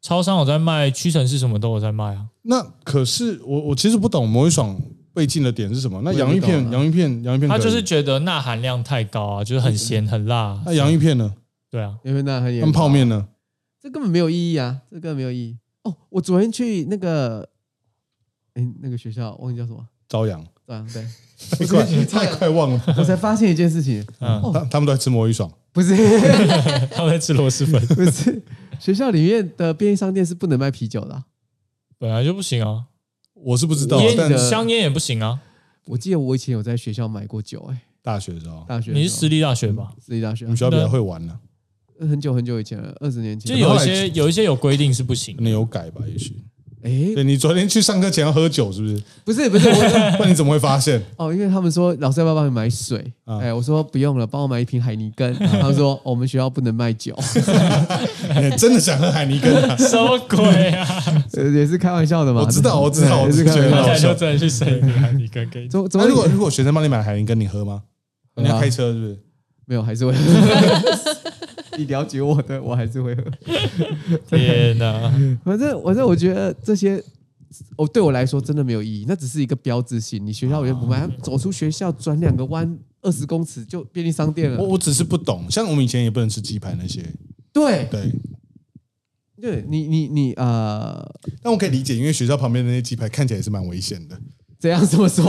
[0.00, 2.26] 超商有在卖，屈臣氏什么都有在卖啊。
[2.42, 4.76] 那可是我我其实不懂魔芋爽
[5.14, 6.02] 被禁的点是什么？
[6.02, 10.60] 那我也不洋芋片懂啊洋芋片洋芋片可以，他就是觉得钠含量太高啊，就是很咸很辣。
[10.66, 11.32] 那洋芋片呢？
[11.70, 13.26] 对啊，因为那很严那泡面呢？
[13.80, 15.56] 这根本没有意义啊，这根本没有意义。
[15.84, 17.48] 哦，我昨天去那个，
[18.54, 21.04] 哎，那个学校忘记叫什么，朝阳，朝阳，对，
[21.58, 22.82] 太快太快忘了。
[22.98, 25.94] 我才发现一件事情，嗯，他他们都在吃魔芋爽，不是
[26.92, 28.42] 他们在吃螺蛳粉，不是，
[28.78, 31.24] 学校里面的便利商店是不能卖啤酒的啊、
[31.98, 32.86] 本来就不行啊。
[33.34, 35.40] 我是不知道，烟但的香烟也不行啊。
[35.86, 39.92] 我记得我以前有在学校买过酒、哎，大学的时候，大学的你是私立大学吧？
[40.00, 41.40] 私立大学啊你们，学校比较会玩呢。
[41.98, 43.52] 很久很久以前了，二十年前。
[43.52, 46.36] 就有一些有一些有规定是不行可，能有改吧，也许。
[46.82, 49.00] 哎，对你昨天去上课前要喝酒，是不是？
[49.24, 49.74] 不是不是我
[50.18, 51.00] 不然你怎么会发现？
[51.16, 52.98] 哦，因为他们说老师要不要帮你买水？
[53.24, 55.32] 啊哎，我说不用了，帮我买一瓶海尼根。
[55.34, 57.16] 他们说、哦我们学校不能卖酒
[58.42, 59.76] 你真的想喝海尼根啊？
[59.78, 60.38] 什么鬼
[60.74, 60.86] 啊？
[61.34, 62.40] 呃也是开玩笑的嘛。
[62.42, 64.12] 我知道，我知道，对也是我只是觉开玩笑。
[64.12, 64.18] 就。
[64.18, 65.68] 真的去生一瓶海尼根给你。
[65.68, 67.82] 怎怎么如果如果学生帮你买海尼根，你喝吗？
[68.36, 69.18] 你要开车是不是？
[69.66, 70.20] 没有，还是会喝。
[71.78, 73.22] 你了解我的，我还是会喝。
[74.28, 75.10] 天哪！
[75.44, 77.02] 反正反正我觉得这些，
[77.76, 80.24] 哦，对我来说真的没有意义，那只是一个标志性。
[80.24, 84.58] 你学校也不卖，走出学校转两个弯，二十公尺就便利商店了。
[84.58, 87.02] 我我只是不懂，像我们以前也不能吃鸡排那些，
[87.52, 88.12] 对对。
[89.40, 91.04] 对，你你你呃，
[91.42, 94.16] 但我可以理解，因为学校旁边的那些鸡排看起来也是蛮危险的。
[94.62, 95.24] 怎样这么说？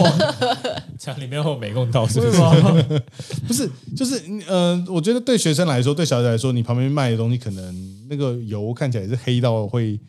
[1.00, 3.02] 这样里面会有美工刀是不是？
[3.48, 3.68] 不是，
[3.98, 7.76] 就是呃，我觉得对学生来说，对小孩来说，你旁边卖的东西可能
[8.12, 10.00] 那个油看起来是黑到会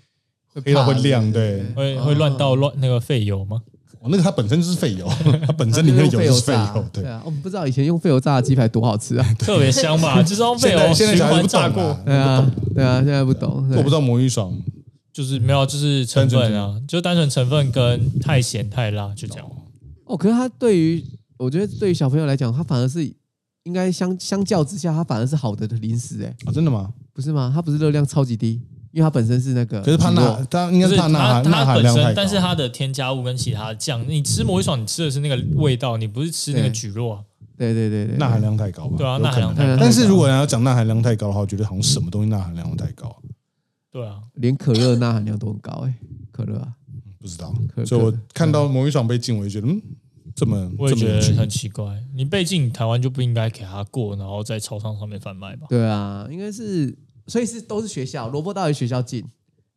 [0.62, 3.62] 黑到会亮，对，会会乱倒乱那个废油吗？
[4.00, 5.08] 哦，那个它本身就是废油，
[5.46, 7.10] 它本身里面的油就是废油，对对。
[7.10, 9.26] 啊，我们不知道以前用废油炸的鸡排多好吃啊。
[9.38, 10.22] 特别香吧？
[10.22, 13.66] 就是用废现在油循现在小孩不炸过对啊，对啊，现在不懂。
[13.70, 14.52] 对我不知道魔芋爽，
[15.14, 19.46] 就是没有，就是成分啊，就单纯成分跟太咸太辣，就这样。
[20.06, 21.02] 哦，可是它对于
[21.38, 23.04] 我觉得对于小朋友来讲，它反而是
[23.62, 26.92] 应该相相较之下，它反而是好的零食，哎，啊，真的吗？
[27.12, 27.52] 不是吗？
[27.54, 32.12] 它不是热量超级低，因为它本身是那个可是怕体弱钠，它应该是钠钠它本身，含量太高。
[32.16, 37.20] 但是它的添加物跟其他的酱，你吃魔芋爽，你吃的是那个味道，你不是吃那个对蒟蒻啊。
[37.56, 38.96] 对对对对，钠含量太高吧？
[38.98, 43.16] 对啊钠含量太高但是如果要讲钠含量太高的话，我觉得好像什么东西钠含量都太高，
[43.94, 45.94] 对啊，连可乐钠含量都很高，哎，
[46.32, 46.74] 可乐啊，
[47.20, 47.86] 不知道可。
[47.86, 49.80] 所以我看到魔芋爽被禁，我就觉得嗯，
[50.34, 52.02] 这么我也觉得这么有趣很奇怪。
[52.12, 55.68] 你被禁，台湾就不应该给它过，然后在超商上面贩卖吧？
[55.70, 59.24] 对啊，应该是，所以是都是学校，萝卜道也学校禁，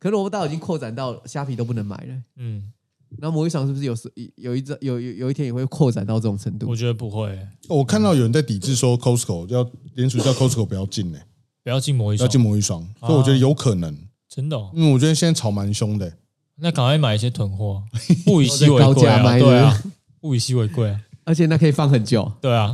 [0.00, 2.22] 可萝卜道已经扩展到虾皮都不能买了。
[2.38, 2.72] 嗯，
[3.20, 6.74] 然后魔芋爽是不是有时有一阵有有有一天也会扩展到这种程度我？
[6.74, 11.20] 觉得不会，我看到有人在抵制说 Costco 要联署叫 Costco 不要进呢，
[11.62, 13.96] 不要进魔芋爽要进，魔芋爽，所以我觉得有可能，
[14.38, 14.70] 真的哦。
[14.72, 16.12] 因为我觉得现在炒蛮凶的。
[16.60, 17.82] 那赶快买一些囤货，
[18.30, 19.36] 物以稀为高贵啊！
[19.36, 19.82] 对啊，
[20.20, 21.00] 物以稀为贵啊！
[21.24, 22.72] 而且那可以放很久，对啊，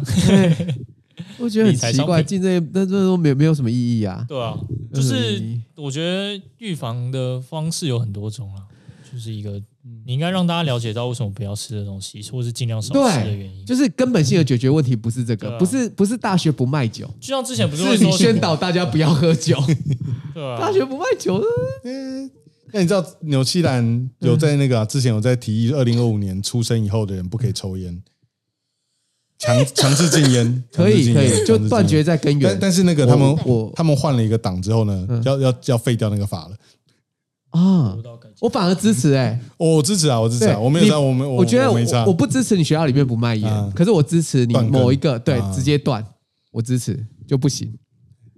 [1.41, 4.23] 我觉得很奇怪，进这些那这都没有没有什么意义啊。
[4.29, 4.55] 对啊，
[4.93, 5.43] 就是
[5.77, 8.69] 我觉得预防的方式有很多种啊，
[9.11, 9.59] 就是一个
[10.07, 13.67] 你应该让大家了解到为什么不要吃的东西，或是尽量少吃的原因。
[13.67, 19.57] 就是根本性的解决问题不是这个，不是不是大学不卖酒，就像之前不是会说是你宣导大家不要喝酒。
[20.33, 20.59] 对啊。
[20.59, 21.43] 大，学不卖酒，
[22.73, 28.03] 那你知道纽西兰有在那个啊、之前有在提议，二零二五年出生以后的人不可以抽烟，
[29.39, 32.51] 强 强制禁烟，可以可以，就断绝在根源。
[32.51, 33.73] 但但是那个他们我我。
[33.77, 35.23] 他们换了一个党之后呢，嗯。
[35.25, 36.57] 要要要废掉那个法了。
[37.51, 37.97] 啊
[38.41, 41.71] 我反而支持哎，我支持啊，我支持啊，我没有你在，我们我觉得
[42.05, 46.05] 我不支持你学校里面不卖啊烟，可是我支持你某一个对啊直接断，
[46.53, 47.73] 我支持就不行。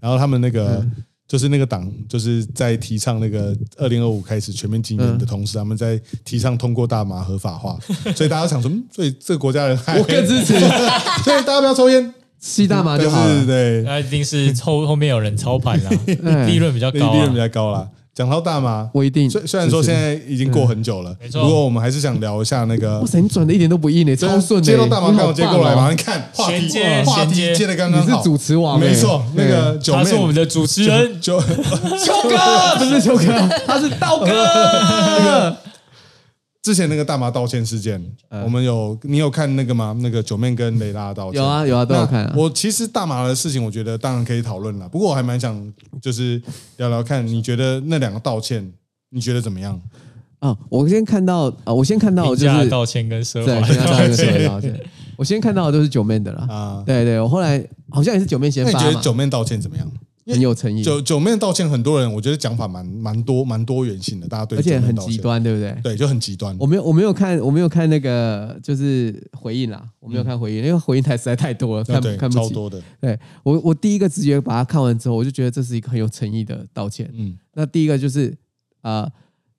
[0.00, 0.92] 然后他们那个、嗯
[1.28, 7.76] 就是那个党，就是在提倡那个二零二五开始全面禁烟的同时，他们在提倡通过大麻合法化，
[8.14, 10.54] 所以大家想说，嗯所以这个国家人还我更支持
[11.24, 17.48] 所以大家不要抽烟 吸大麻就好对，那一定是抽后面有人操盘啦， 对利润比较高利利润比啊。
[17.48, 17.88] 较高啦。
[18.16, 24.72] 讲到大麻，不一定虽虽然说现在已经过很久了，没错不过我们还是想聊一下那个哇塞，你转的一点都不硬诶，超顺的欸。
[24.72, 27.54] 接到大麻，你好刚好接过来嘛，你看话题衔接话题衔接。
[27.54, 30.02] 接的刚刚好，你是主持王欸，没错，那个九妹。
[30.02, 33.24] 他是我们的主持人，九秋哥，不是秋哥，
[33.66, 35.56] 他是道哥。
[36.66, 38.04] 之前那个大麻道歉事件，
[38.42, 39.96] 我们有你有看那个吗？
[40.00, 46.42] 那个九妹跟雷拉的道歉有啊有啊都有看啊那我其实大麻的事情，我觉得当然可以讨论了，不过我还蛮想就是
[46.78, 48.68] 聊聊看，你觉得那两个道歉，
[49.10, 49.80] 你觉得怎么样？
[50.40, 54.48] 啊，我先看到啊，我先看到评就是价道歉跟奢对，华歉歉。
[54.48, 54.80] 道歉。
[55.16, 56.48] 我先看到的都是九妹的啦。
[56.50, 59.88] 啊，对对，我后来好像也是九妹先那你发嘛，觉得九妹道歉怎么样？
[60.34, 65.78] 很有诚意，九九妹道歉，很多人我觉得讲法蛮蛮多蛮多元性的，大家对而且很极，端，对不对？
[65.82, 66.56] 对，就很极端。
[66.58, 72.42] 我没有，我没有看，我没有看那个就是回应啦，我没有看回应，因为回应台实在太多了，看啊对，看不起。
[72.42, 77.08] 超多的，对我，我第一个直觉把它看完之后，我就觉得这是一个很有诚意的道歉。
[77.14, 78.36] 嗯那第一个就是
[78.82, 79.08] 呃，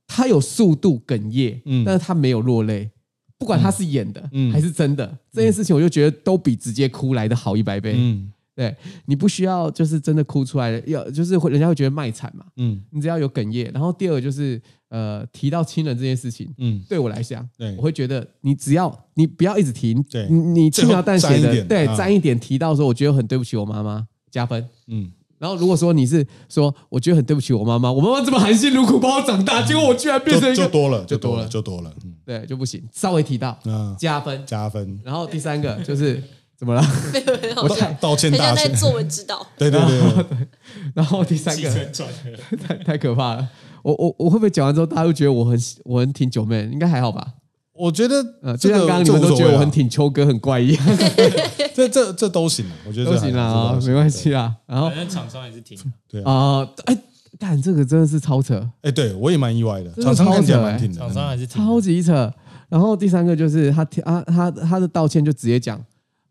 [0.06, 2.89] 他有速度哽咽，嗯但是他没有落泪，
[3.38, 7.93] 不管他是演的、嗯还是真的，这件事情我就觉得都比直接哭来的好一百倍。
[7.95, 12.81] 嗯对你不需要就是真的哭出来，要就是会人家会觉得卖惨嘛，嗯。
[12.89, 13.69] 你只要有哽咽。
[13.71, 17.75] 然后第二个就是呃，提到亲人这件事情，嗯，对我来讲，对。
[17.77, 20.27] 我会觉得你只要你不要一直提，对。
[20.27, 21.95] 你你轻描淡写的对，啊。
[21.95, 24.67] 沾一点提到说，我觉得很对不起我妈妈，加分。
[24.87, 25.11] 嗯。
[25.37, 34.43] 然后如果说你是说，我觉得很对不起我妈妈，我妈妈这么含辛茹苦把我长大，结果我居然变成就一个就多了，就多了，就多了就多了，嗯，对就不行，稍微提到嗯加分。
[34.47, 34.99] 加分。
[35.03, 36.23] 然后第三个就是
[36.57, 36.81] 怎么了？
[37.13, 39.45] 没 有没有，道道歉很大全，像在作文指导。
[39.57, 40.47] 对对对对，
[40.95, 41.69] 然后第三个
[42.67, 43.47] 太太可怕了。
[43.83, 46.67] 我我我会不会讲完之后，大家会觉得我很我很挺九妹？
[46.71, 47.25] 应该还好吧？
[47.73, 50.83] 我觉得呃，就像刚刚你们都觉得我很挺，秋哥很怪一样，
[51.75, 54.31] 这这这都行啊，我觉得都行啦啊，没关系。
[54.31, 54.55] 啦。
[54.65, 55.77] 然后反正厂商也是挺
[56.09, 56.97] 对啊，啊，哎，
[57.37, 62.33] 干这个真的是超扯，哎，对我也蛮意外的，厂商看起来超扯蛮挺的，厂商还是挺超级扯。
[62.67, 65.79] 然后第三个就是他他他他的道歉就直接讲，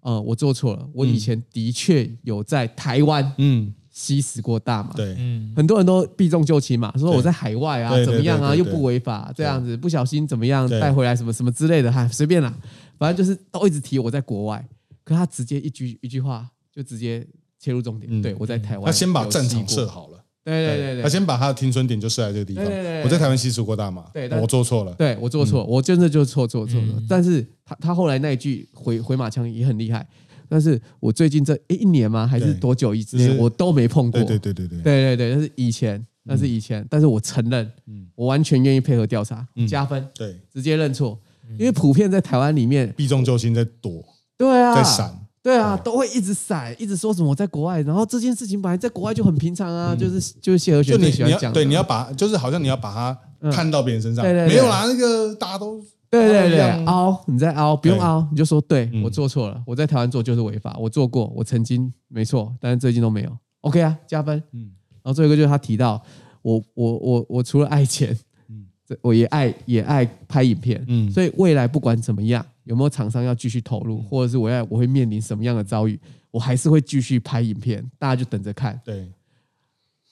[0.07, 4.93] 呃，我做错了，我以前的确有在台湾嗯，吸食过大麻。
[4.95, 12.57] 对，嗯，很多人都避重就轻嘛，说我在海外啊怎么样啊，又不违法，这样子不小心怎么样带回来什么什么之类的，哈，随便啦，
[12.97, 14.65] 反正就是都一直提我在国外，
[15.03, 17.27] 可他直接一句一句话就直接
[17.59, 18.23] 切入重点，嗯。
[18.23, 22.65] 对我在台湾，他先把战场设，好了，对对对对，他先把他的停损点就设在这个地方。
[22.65, 22.93] 对对对。
[22.93, 27.07] 对我在台湾吸食过大麻，对但我做错了，对我做错，我真的就错错错了嗯。
[27.09, 30.07] 但是他他后来那一句回回马枪也很厉害，
[30.49, 32.27] 但是我最近这一年吗？
[32.27, 38.07] 还是多久一之就是内我都没碰过，对对对对对，对对对，那是以前，那是以前，但是我承认，嗯。
[38.15, 39.67] 我完全愿意配合调查，嗯。
[39.67, 41.19] 加分，对，直接认错，
[41.59, 44.03] 因为普遍在台湾里面，避重就轻在躲，
[44.39, 54.49] 对啊，在闪，对啊，都会一直闪，一直说什么我在国外，然后这件事情本来在国外就很平常啊，就是就是谢和弦就你最喜欢讲对你要把就是好像你要把它看到别人身上，对对对。
[54.49, 55.81] 没有啦，那个大家都
[56.11, 58.03] 对对对凹你在凹，不用对。
[58.03, 63.31] 凹，你就说对嗯我做错了，我在台湾做就是违法，我做过，我曾经没错，但是最近都没有
[63.61, 64.43] ，OK 啊，加分。
[64.53, 64.73] 嗯。
[65.05, 66.03] 然后最后一个就是他提到
[66.43, 68.67] 我我我我除了爱钱，嗯。
[69.01, 71.09] 我也爱也爱拍影片，嗯。
[71.13, 75.99] 所以未来不管怎么样，有没有厂商要继续投入，或者是我要我会面临什么样的遭遇，
[76.31, 78.79] 我还是会继续拍影片，大家就等着看。
[78.85, 79.09] 对，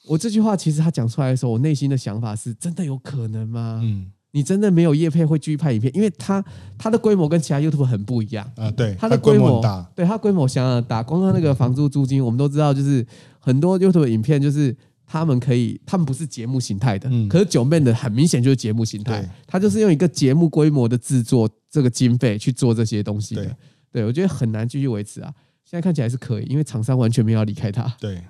[0.08, 3.80] 我这句话其实他讲出来的时候，我内心的想法是：真的有可能吗？
[3.84, 6.44] 嗯你真的没有业配会继续拍影片，因为他
[6.76, 8.44] 他的规模跟其他 YouTube 很不一样。
[8.56, 13.06] 啊对，他的规模大，对他规模相当的大，光他那个房租租金，我们都知道，就是
[13.38, 17.28] 很多 YouTube 影片，就是他们可以，他们不是节目形态的，嗯。
[17.28, 23.44] 可是九妹的很明显就是节目形态他，就是用一个节目规模的制作这个经费去做这些东西的。
[23.44, 23.54] 对。
[23.92, 25.32] 对我觉得很难继续维持啊。
[25.62, 27.84] 现在看起来是可以，因为厂商完全没有要离开他。
[28.00, 28.20] 对，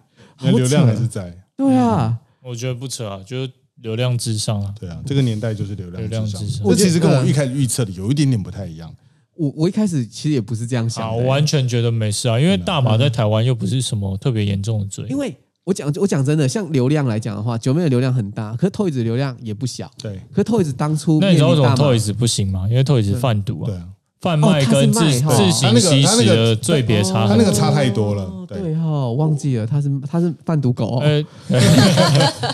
[0.43, 4.75] 那流量还是在，对啊，我觉得不扯啊，就是流量至上啊。
[4.79, 6.41] 对啊，这个年代就是流量流量至上。
[6.43, 8.95] 至上这其实跟我一开始预测的有一点点不太一样，
[9.37, 15.07] 我我一开始其实也不是这样想我完全觉得没事啊，因为大麻在台湾又不是什么特别严重的罪。
[15.09, 15.35] 因为
[15.65, 19.91] 我讲我讲真的，像流量来讲的话，九妹的流量很大，可是 Toys 的流量也不小。
[19.99, 22.67] 对可是 Toys 当初那你知道为什么 Toys 不行吗？
[22.69, 23.85] 因为 Toys 贩毒啊，对啊，
[24.21, 27.27] 贩卖跟自自哦行吸食的罪别差。
[27.27, 31.01] 他那个差太多了哦，对对哦，忘记了，他是他是贩毒狗哦。
[31.03, 31.25] 呃，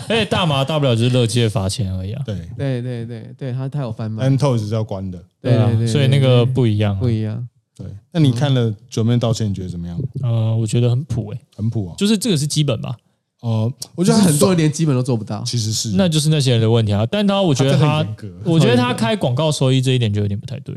[0.07, 2.23] 而 且大麻大不了就是乐界罚钱而已啊。
[2.25, 6.99] 对对对对对，他他有贩卖，，M Toys 是要关的，啊对对对，所以那个不一样啊。
[7.01, 7.45] 不一样。
[7.77, 7.85] 对。
[8.11, 9.99] 那你看了九妹道歉，你觉得怎么样？
[10.21, 12.95] 呃，我觉得很普诶，很普啊，就是这个是基本吧，
[13.41, 15.43] 哦，我我觉得他很多人连基本都做不到。
[15.43, 17.05] 其实是那就是那些人的问题啊。
[17.05, 20.75] 但他我觉得他真的他很严格，我觉得他开广告收益这一点就有点不太对。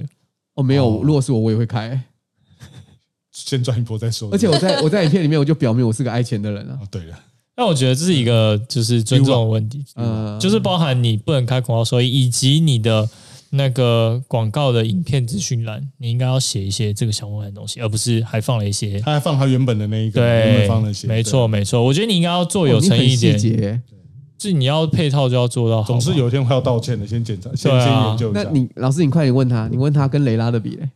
[0.54, 2.00] 哦，没有，哦如果是我，我也会开。
[3.33, 4.30] 先赚一波再说。
[4.30, 6.78] 而且我在我在影片里面，我就表明我是个爱钱的人啊。
[6.80, 7.18] 哦，对了，
[7.57, 13.09] 但我觉得这是一个就是尊重的问题，嗯，就是包含你不能开广告收益，以及你的
[13.56, 18.98] 那个广告的影片资讯栏，你应该要写一些这个相关的东西，而不是还放了一些。
[19.00, 23.80] 他还放他原本的那一个，原对本放那些，，没错没错，我觉得你应该要做有诚意一点，细节。
[24.36, 25.86] 就是你要配套就要做到好。
[25.86, 28.44] 总是有一天会要道歉的，先检查，先对啊先研究一那。
[28.50, 30.90] 你老师，你快点问他，你问他跟雷拉的比嘞？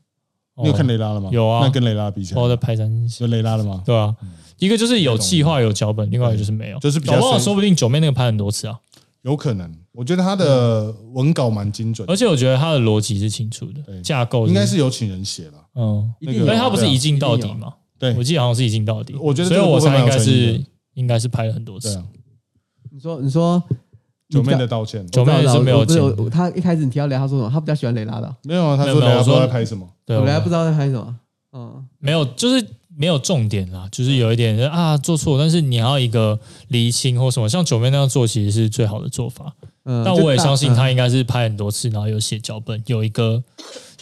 [0.55, 1.31] 哦你有看雷拉了吗？
[1.33, 2.91] 有啊那跟雷拉比起来，包在排山，
[3.21, 3.81] 有雷拉的吗？
[3.87, 4.15] 对啊，
[4.59, 8.77] 一个就是有计划有脚本，另外一个就是没有，就是比较深搞不好说不定九妹那个拍很多次啊，
[9.23, 15.55] 有可能，我觉得他的文稿蛮精准，而且我觉得他的逻辑是清楚的，对架构应该是有请人写了。
[15.75, 22.05] 嗯，因为他不是一镜到底一定有嘛，对我记得好像是一镜到底，我觉得所以这个部分蛮有我猜应该是诚意的应该是拍了很多次啊，，
[22.91, 23.63] 你说你说
[24.29, 27.51] 九妹的道歉九妹是没有不是他一开始你提到雷拉，他说什么？
[27.51, 28.37] 他比较喜欢雷拉的。
[28.45, 28.77] 没有啊？
[28.77, 31.17] 他没有没有我说说雷拉不知道在拍什么，对，雷拉不知道在拍什么。
[31.53, 32.65] 嗯，没有，就是
[32.99, 36.37] 没有重点啦，就是有一点啊做错，但是你要一个
[36.67, 39.55] 厘清或什么，像九妹那样做其实是最好的做法。
[39.85, 43.43] 嗯但我也相信他就应该是拍很多次，然后有写脚本，有一个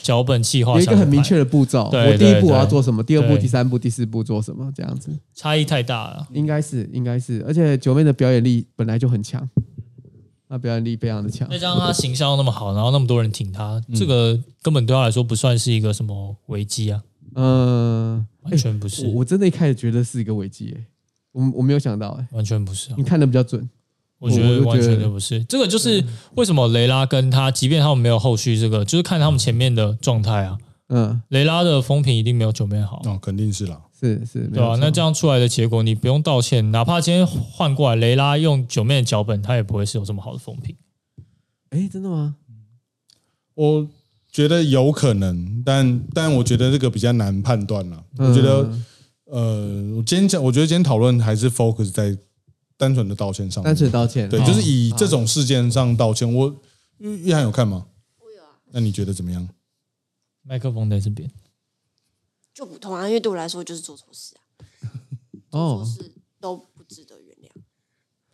[0.03, 1.89] 脚本计划，有一个很明确，的步骤。
[1.91, 6.27] 对我第一步我要做什么，第二步、第三步、第四步做什么，这样子差异太大了。
[6.33, 7.45] 应该是应该是。
[7.47, 9.49] 而且九妹的表演力本来就很强，
[10.49, 11.59] 那表演力非常的强再。
[11.59, 17.01] 加上他形象又那么好，然后那么多人挺他，这个根本对他来说不算是一个什么危机啊，
[17.37, 19.13] 嗯，完全不是我。
[19.13, 20.85] 我真的一开始觉得是一个危机、欸，
[21.33, 23.69] 我我没有想到哎、完全不是啊你，看的比较准。
[24.19, 25.45] 我觉得完全就不是。
[25.45, 26.03] 这个就是
[26.37, 30.57] 为什么雷拉跟他，即便他们没有后续这个，就是看他们前面的状态啊。
[30.89, 33.83] 嗯，雷拉的风评一定没有九妹好，哦，肯定是啦。
[33.99, 40.77] 是是，对吧、那这样样出来的结果，你不用道歉，哪怕今天换过来，雷拉用九妹的脚本，他也不会是有这么好的风评。
[41.71, 42.37] 哎，真的吗？
[43.55, 43.89] 我
[44.37, 48.05] 觉得有可能，但但我觉得这个比较难判断了。
[48.19, 48.69] 我觉得，
[49.33, 52.15] 嗯呃，我今天讲，我觉得今天讨论还是 focus 在
[52.77, 53.71] 单纯的道歉上面。
[53.71, 56.31] 单纯道歉，对，哦就是以这种事件上道歉。
[56.31, 56.55] 我
[56.99, 57.87] 玉玉涵有看吗？
[58.21, 59.49] 我有啊，那你觉得怎么样？
[60.43, 61.31] 麦克风在这边，
[62.53, 64.35] 就普通啊，因为对我来说就是做错事
[64.83, 64.85] 啊，
[65.51, 67.49] 做哦错事都不值得原谅。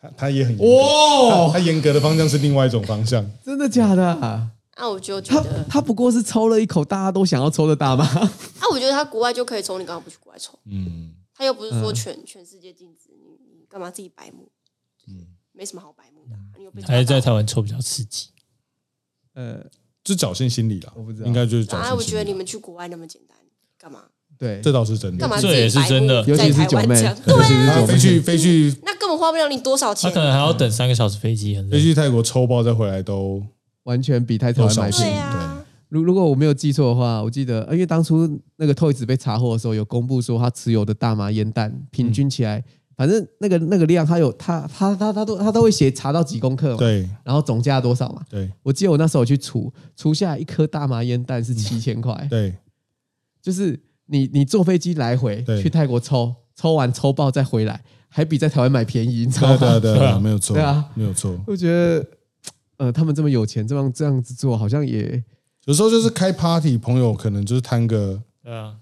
[0.01, 3.25] 他他也很严格哦他他严格的方向是另外一种方向。
[3.45, 4.85] 真的假的啊？
[4.85, 8.31] 啊，我就觉他得，他不过是抽了一口大家都想要抽的大麻，啊，
[8.71, 10.59] 我觉得他国外就可以抽，你干嘛不去国外抽？
[10.67, 14.51] 嗯，他又不是说嗯全、全世界禁止，你你干嘛自己白目？
[15.09, 18.29] 嗯，没什么好白目的啊、你又被抓还是在到台湾抽比较刺激。
[19.35, 19.65] 呃，
[20.05, 20.93] 就侥幸心理啦。
[20.95, 22.25] 我不知道应该就是侥啊，幸我觉得。
[22.25, 23.37] 你们去国外那么简单，
[23.79, 24.05] 干嘛？
[24.39, 25.29] 对，这倒是真的干。
[25.31, 27.17] 嘛这也是自己白目真的尤其是在台九妹，湾讲？
[27.27, 30.11] 尤其是他九妹，飞去飞去那根本花不了你多少钱。
[30.11, 31.79] 他可能还要等三个小时飞机，很累。
[31.79, 33.43] 飞去泰国抽包再回来都
[33.85, 35.13] 完全比台台湾买便宜。
[35.13, 42.63] 对啊，如如果我没有记错的话，我记得，呃因为当初那个 Toys 被查获的时候，有公布说他持有的大麻烟弹平均起来，
[42.97, 47.09] 反正那个那个量，他有他他他他都他都会写查到几公克嘛，对。
[47.25, 48.23] 然后总价多少嘛。
[48.29, 48.51] 对。
[48.63, 52.55] 我记得我那时候去除，除下一颗大麻烟弹是七千块，对。
[53.43, 59.57] 就是你你坐飞机来回去泰国抽，抽完抽爆再回来，还比在台湾买便宜，你知道吗？
[59.59, 60.85] 对对对对啊对，没有错，对啊。
[60.95, 61.37] 没有错。
[61.47, 62.07] 我觉得，
[62.83, 65.23] 呃，他们这么有钱，这样这样子做好像也
[65.67, 68.75] 有时候就是开 party，朋友可能就是贪个，对啊，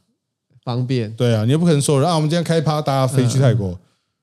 [0.64, 3.78] 方便，对啊，你也不可能说啊，我们今天开趴，大家飞去泰国，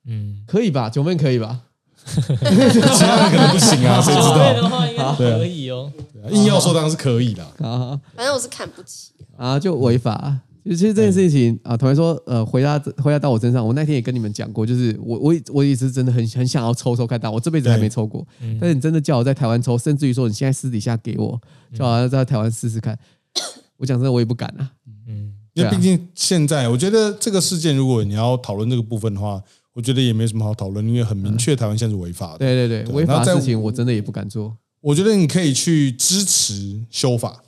[0.06, 0.90] 嗯，可以吧？
[0.90, 1.62] 九妹可以吧？
[2.08, 4.62] 其他人可能不行啊，谁知对道？
[4.64, 5.92] 的话应该可以哦。
[6.12, 7.44] 对啊硬要说当然是可以的。
[7.60, 9.12] 啊反正我是看不起。
[9.38, 10.40] 啊，就违法。
[10.76, 21.40] 其实这件事情啊，同学说，呃，回答回答到我身上，我那天也跟你们讲过，就是我我我也是真的很很想要抽抽看到，我这辈子还没抽过，嗯但是你真的叫我在台湾抽，甚至于说你现在私底下给我，
[21.74, 22.98] 叫我要在台湾试试看，
[23.78, 24.72] 我讲真的我也不敢啊。
[25.08, 29.42] 嗯，因为毕竟现在，我觉得这个事件，如果你要讨论这个部分的话，
[29.74, 32.40] 我觉得也没什么好讨论，因为很明确，台湾现在是违法的。
[32.40, 34.58] 对对对，违法的事情我真的也不敢做。
[34.82, 37.44] 我觉得你可以去支持修法，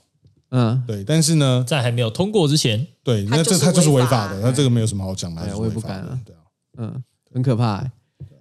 [0.51, 6.39] 嗯，对，但是呢，在还没有通过之前，对，那这他就是违违法法的，那这个没有什么好讲的，我也不敢了对啊。
[6.77, 7.91] 嗯，很可怕、欸，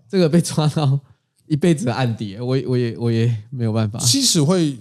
[0.08, 0.98] 这个被抓到
[1.46, 3.98] 一辈子的案底、欸我也我也我也没有办法。
[3.98, 4.76] 其实会，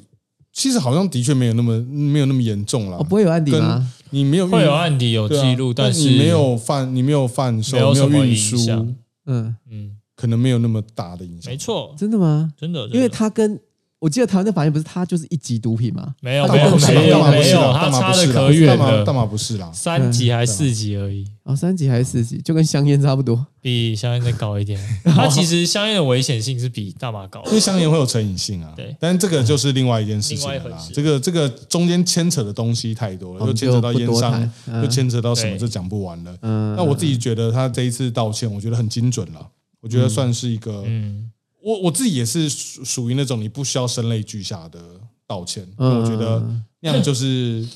[0.54, 3.04] 其实好像的确没有那么没有那么严重啦哦，。
[3.04, 3.92] 不会有案底吗？
[4.12, 11.52] 你没有运会有案底有记录，但是你没有贩，你没有贩售，没有什么影运输，响嗯，嗯，可能没有那么大的影响。
[11.52, 12.54] 没错，真的吗？
[12.58, 13.60] 真的，因为他跟
[14.00, 16.04] 我记得台湾的法院不是他就是一级毒品吗？
[16.04, 19.72] 大没有没有没有大麻不是啦没有，他大麻差的不是啦可远了大麻不是啦。
[19.74, 23.48] 三级还是四级而已，哦，三级还是四级，就跟香烟差不多。
[23.60, 24.80] 比香烟再高一点。
[25.04, 30.78] 它其实香烟的危险性是比大麻高的因为香烟会有成瘾性啊，对但这个就是另外一件事情了啦。
[30.94, 36.38] 这个这个中间牵扯的东西太多了，又牵扯到烟商又牵扯到什么，对这讲不完了。
[36.44, 39.48] 嗯，那我自己觉得他这一次道歉，我觉得很精准了。
[39.80, 41.30] 我觉得算是一个，嗯，
[41.68, 44.80] 我我自己也是属属于那种你不需要声泪俱下的
[45.26, 46.42] 道歉，因嗯为我觉得
[46.80, 47.68] 那样就是，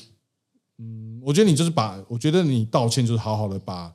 [0.78, 3.92] 嗯，我觉得你就是把，我觉得你道歉就是好好的把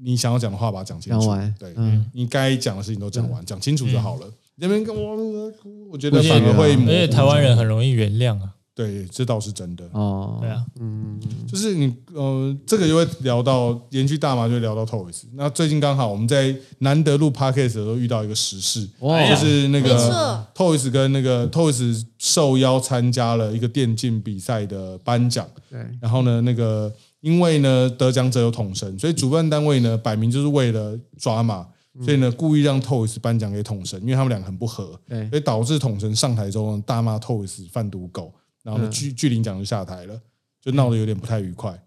[0.00, 2.08] 你想要讲的话把它讲清楚讲完，对，嗯。
[2.14, 4.26] 你该讲的事情都讲完，讲清楚就好了。
[4.54, 5.16] 你那边跟我，
[5.90, 9.84] 我觉得反而会而模糊，且台湾人很容易原谅啊，对，这倒是真的。
[9.92, 15.24] 哦，对啊，嗯，就是你呃，这个就会聊到延续大麻，就会聊到 Toys。
[15.34, 31.66] 那最近刚好我们在难得录 Podcast 的时候遇到一个时事，哇就是那没个错 Toys 跟那个 Toys 受邀参加了一个电竞比赛的颁奖，对，然后呢，那个因为呢得奖者有统神，所以主办单位呢摆明就是为了抓马，
[32.02, 34.98] 所以呢故意让 Toys 颁奖给统神，因为他们两个很不合，
[35.28, 38.32] 所以导致统神上台之后大骂 Toys 贩毒狗，
[38.62, 40.20] 然后巨巨灵奖就下台了，
[40.60, 41.78] 就闹得有点不太愉快，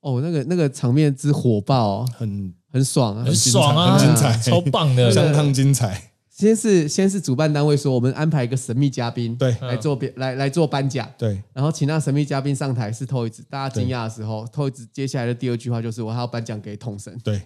[0.00, 3.32] 哦，那个那个场面之火爆、哦，很很爽啊很！
[3.32, 6.12] 精彩爽啊，很精彩超棒的， 相当精彩。
[6.30, 17.40] 先是先是主办单位说我们安排一个神秘嘉宾，对来做别来来做颁奖，对然后请那神秘嘉宾上台是 Toys，大家惊讶的时候，Toys 接下来的第二句话就是我还要颁奖给统神，对，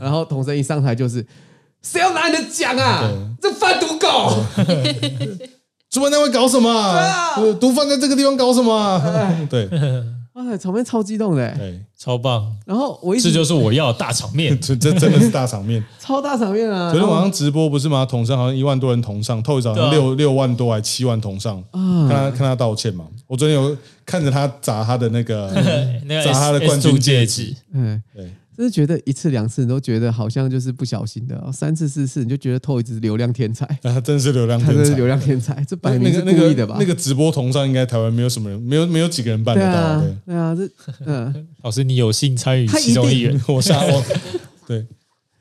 [0.00, 1.26] 然后统神一上台就是
[1.82, 3.02] 谁要拿你的奖啊
[3.38, 3.50] 对？
[3.50, 4.42] 这贩毒狗！
[5.96, 7.32] 主办单位搞什么啊？
[7.38, 9.00] 呃毒贩在这个地方搞什么啊？
[9.48, 9.66] 对，
[10.34, 11.54] 哇 塞，场面超激动的欸。
[11.56, 14.60] 对，超棒，然后我一直这就是我要的大场面。
[14.60, 15.82] 这 这真的是大场面。
[15.98, 16.90] 超大场面啊！
[16.90, 18.04] 昨天晚上直播不是吗？
[18.04, 23.06] 同上好像一万多人同上，透一早上六六万多还七万同上，啊看他看他道歉嘛。
[23.26, 23.74] 我昨天有
[24.04, 25.50] 看着他砸他的那个
[26.04, 34.72] 那个砸他的 S- 冠军 S2 戒指指，，嗯，对，真是觉得一次两次你都觉得好像就是不小心的，哦三次四次你就觉得透一直流量天才，那 他真的是流量天才。
[34.74, 35.06] 他真是流。
[35.06, 36.76] 量天才，这摆明是那那个故意的吧？
[36.80, 40.00] 那个直播同上应该台湾没有什么人，没有没有几个人办得到。
[40.26, 43.22] 对啊对，，对啊，这嗯，老师你有幸参与其中一定。
[43.30, 44.04] 员，我下我。
[44.66, 44.84] 对，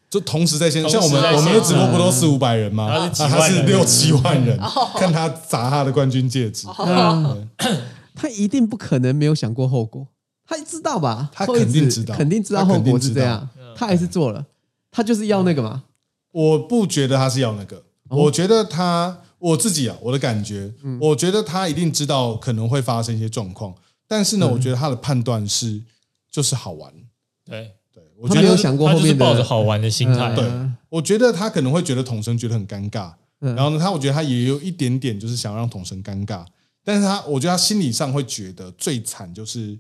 [0.08, 3.10] 就同时在线，像我们我们的直播不都四五百人吗？
[3.10, 4.56] 他啊是六七万人，
[4.98, 6.68] 看他砸他的冠军戒指，
[8.14, 10.08] 他一定不可能没有想过后果，
[10.48, 11.30] 他知道吧？
[11.34, 14.46] 他肯定知道肯定知道后果是这样，他还是做了，
[14.92, 15.84] 他就是要那个嘛。
[16.32, 17.78] 我不觉得他是要那个，
[18.10, 18.18] 哦。
[18.24, 20.98] 我觉得他我自己啊，我的感觉，嗯。
[21.02, 23.74] 我觉得他一定知道可能会发生一些状况，
[24.08, 24.40] 但是嗯。
[24.40, 25.82] 呢，我觉得他的判断是
[26.30, 26.92] 就是好玩。
[27.46, 30.34] 对，对，我觉得他没有想过他就是后面的抱着好玩的心态。
[30.34, 30.36] 嗯。
[30.36, 33.56] 对，我觉得他可能会觉得统神觉得很尴尬，嗯。
[33.56, 36.46] 然后呢，他我觉得他也有一点点就是想让统神尴尬，
[36.84, 39.78] 但是他我觉得他心理上会觉得最惨就是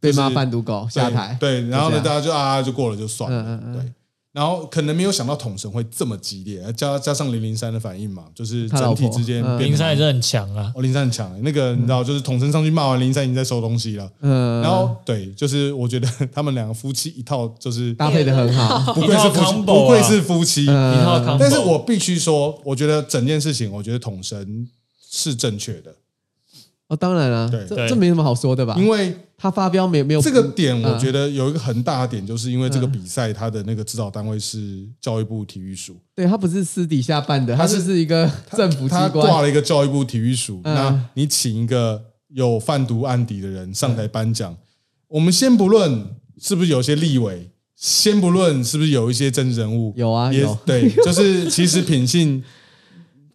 [0.00, 3.72] 被就是骂贩毒狗下台，对，然后呢，大家就啊就过了就算了，嗯嗯嗯。
[3.74, 3.92] 对。
[4.30, 9.58] 然后可能没有想到统神会这么激烈，加加上零零三的反应嘛，就是整体之间他老婆嗯。
[9.58, 24.68] 变得林山也是很强啊，哦，零三很强欸，那个你知道，就是统神上去骂完零三已经在收东西了，嗯，然后对，就是我觉得他们两个夫妻一套就是搭配的很好， 不愧是夫妻，不愧是夫妻，嗯一套 combo 但是我必须说，我觉得整件事情，我觉得统神
[25.10, 25.92] 是正确的，
[26.88, 27.88] 哦，当然了，对这对。
[27.88, 28.74] 这没什么好说的吧？
[28.78, 40.74] 因为他发飙没没有这个点，嗯我觉得有一个很大的点，就是因为这个比赛它的那个指导单位是教育部体育署，对他不是私底下办的，他就是一个政府机他挂，了一个教育部体育署，嗯。
[40.74, 44.56] 那你请一个有贩毒案底的人上台颁奖，
[45.08, 46.06] 我们先不论
[46.40, 50.58] 是不是有些立委，先不论是不是有一些政治人物，有啊有。
[50.64, 52.42] 对，就是其实品性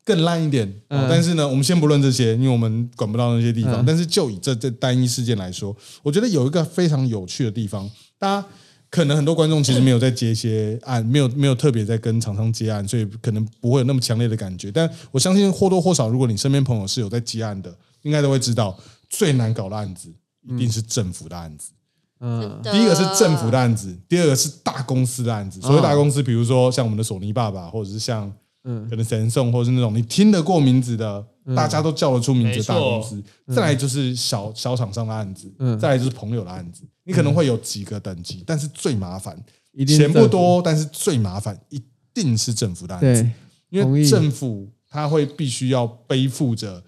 [0.03, 0.71] 更烂一点。
[0.87, 3.83] 但是呢，我们先不论这些，因为我们管不到那些地方。
[3.83, 8.47] 嗯但是就以这这单一事件来说，我觉得有一个非常有趣的地方，大家。
[8.89, 14.71] 可能很多观众其实没有在接一些案，没有没有特别在跟厂商接案，所以可能不会有那么强烈的感觉。
[14.71, 18.77] 但我相信或多或少，如果你身边朋友是有在接案的，应该都会知道，
[19.09, 20.13] 最难搞的案子
[20.47, 21.71] 一定是政府的案子。
[22.19, 25.59] 嗯，第一个是政府的案子，第二个是大公司的案子。
[25.59, 28.31] 所谓大公司，比如说像我们的索尼爸爸，或者是像
[28.63, 28.87] 嗯。
[28.89, 33.23] 可能神送，或者是那种你听得过名字的，大家都叫得出名字的大公司。
[33.47, 35.77] 再来就是小小厂商的案子，嗯。
[35.79, 36.83] 再来就是朋友的案子。
[37.05, 39.37] 你可能会有几个等级，但是最麻烦，
[39.85, 41.81] 钱不多，但是最麻烦一
[42.13, 43.29] 定是政府的案子，，
[43.69, 46.81] 因为政府他会必须要背负着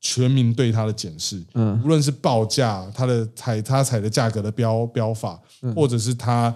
[0.00, 1.78] 全民对他的检视，嗯。
[1.84, 5.74] 无论是报价、它的采他采的价格的标标法，嗯。
[5.74, 6.54] 或者是他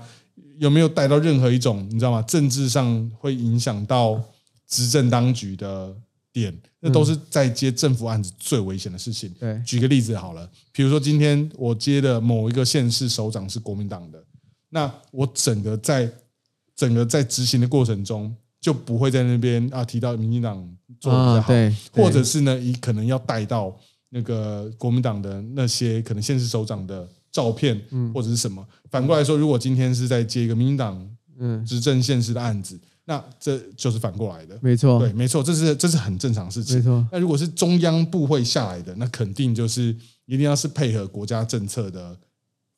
[0.58, 2.22] 有没有带到任何一种你知道吗？
[2.22, 4.18] 政治上会影响到
[4.72, 5.94] 执政当局的
[6.32, 6.50] 点，
[6.80, 9.30] 那都是在接政府案子最危险的事情。
[9.38, 9.60] 对。
[9.66, 14.24] 举个例子好了，比如说今天我接的某一个县市首长是国民党的，
[14.70, 16.10] 那我整个在
[16.74, 20.66] 整个在执行的过程中，就不会在那边啊提到民进党
[20.98, 28.10] 做的比较好，或者是呢，以可能要带到那个国民党的那些可能县市首长的照片，嗯。
[28.14, 28.66] 或者是什么。
[28.90, 31.06] 反过来说，如果今天是在接一个民进党
[31.38, 34.58] 嗯，执政县市的案子，那这就是反过来的。
[34.62, 36.76] 没错，对，没错，这是这是很正常的事情。
[36.76, 39.94] 没错，那如果是中央部会下来的，那肯定就是
[40.26, 42.16] 一定要是配合国家政策的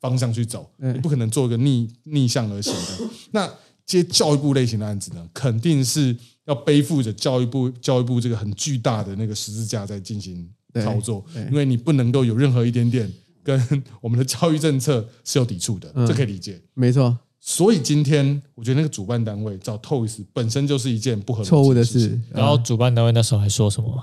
[0.00, 3.10] 方向去走，你不可能做一个逆逆向而行的。
[3.32, 3.50] 那
[3.86, 6.16] 接教育部类型的案子呢，肯定是
[6.46, 10.48] 要背负着教育部教育部这个很巨大的那个十字架在进行
[10.82, 13.12] 操作因为你不能够有任何一点点
[13.42, 13.60] 跟
[14.00, 16.58] 我们的教育政策是有抵触的，嗯这可以理解。
[16.72, 17.16] 没错，
[17.46, 24.02] 所以今天我觉得那个主办单位找 Toys 本身就是一件不合逻辑错误的事然后主办单位那时候还说什么？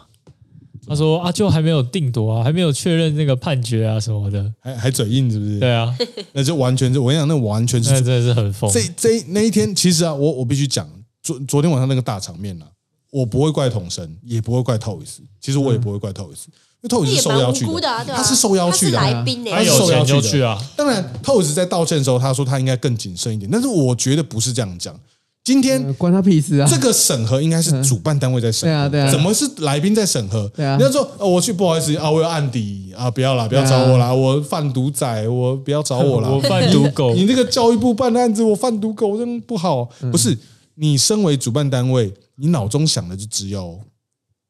[0.88, 4.54] 他说啊，就还没有定夺啊，还没有确认那个判决啊什么的。
[4.60, 5.60] 还还嘴硬是不是？
[5.60, 5.92] 对啊，
[6.34, 8.72] 那就完全是我跟你讲，那完全是 那真的是很疯。
[8.72, 10.88] 这这那一天，其实啊，我我必须讲，
[11.24, 12.68] 昨昨天晚上那个大场面啊，
[13.12, 16.46] 我不会怪统神，也不会怪 Toys，其实我也不会怪 Toys，
[16.82, 18.18] 因为也蛮受邀去无辜的啊，对吧？
[18.18, 18.98] 他是受邀去的。
[18.98, 25.00] 他是来宾呢、他有钱就去啊，当然，Toys 在道歉的时候，他说他应该更谨慎一点，但是我觉得不是这样讲。
[25.44, 26.68] 今天呃关他屁事啊！
[26.70, 29.12] 这个审核应该是主办单位在审核，对啊对啊。
[29.12, 30.48] 怎么是来宾在审核？
[30.56, 30.78] 对啊。
[30.78, 37.14] 你要说、呃我去不好意思啊，我有案底啊，不要啦，不要找我啦，我贩毒仔，我不要找我啦， 我贩毒狗。
[37.18, 39.90] 你你这个教育部办的案子，我贩毒狗，这样不好。
[40.02, 40.12] 嗯。
[40.12, 40.38] 不是
[40.76, 43.80] 你身为主办单位，你脑中想的就只有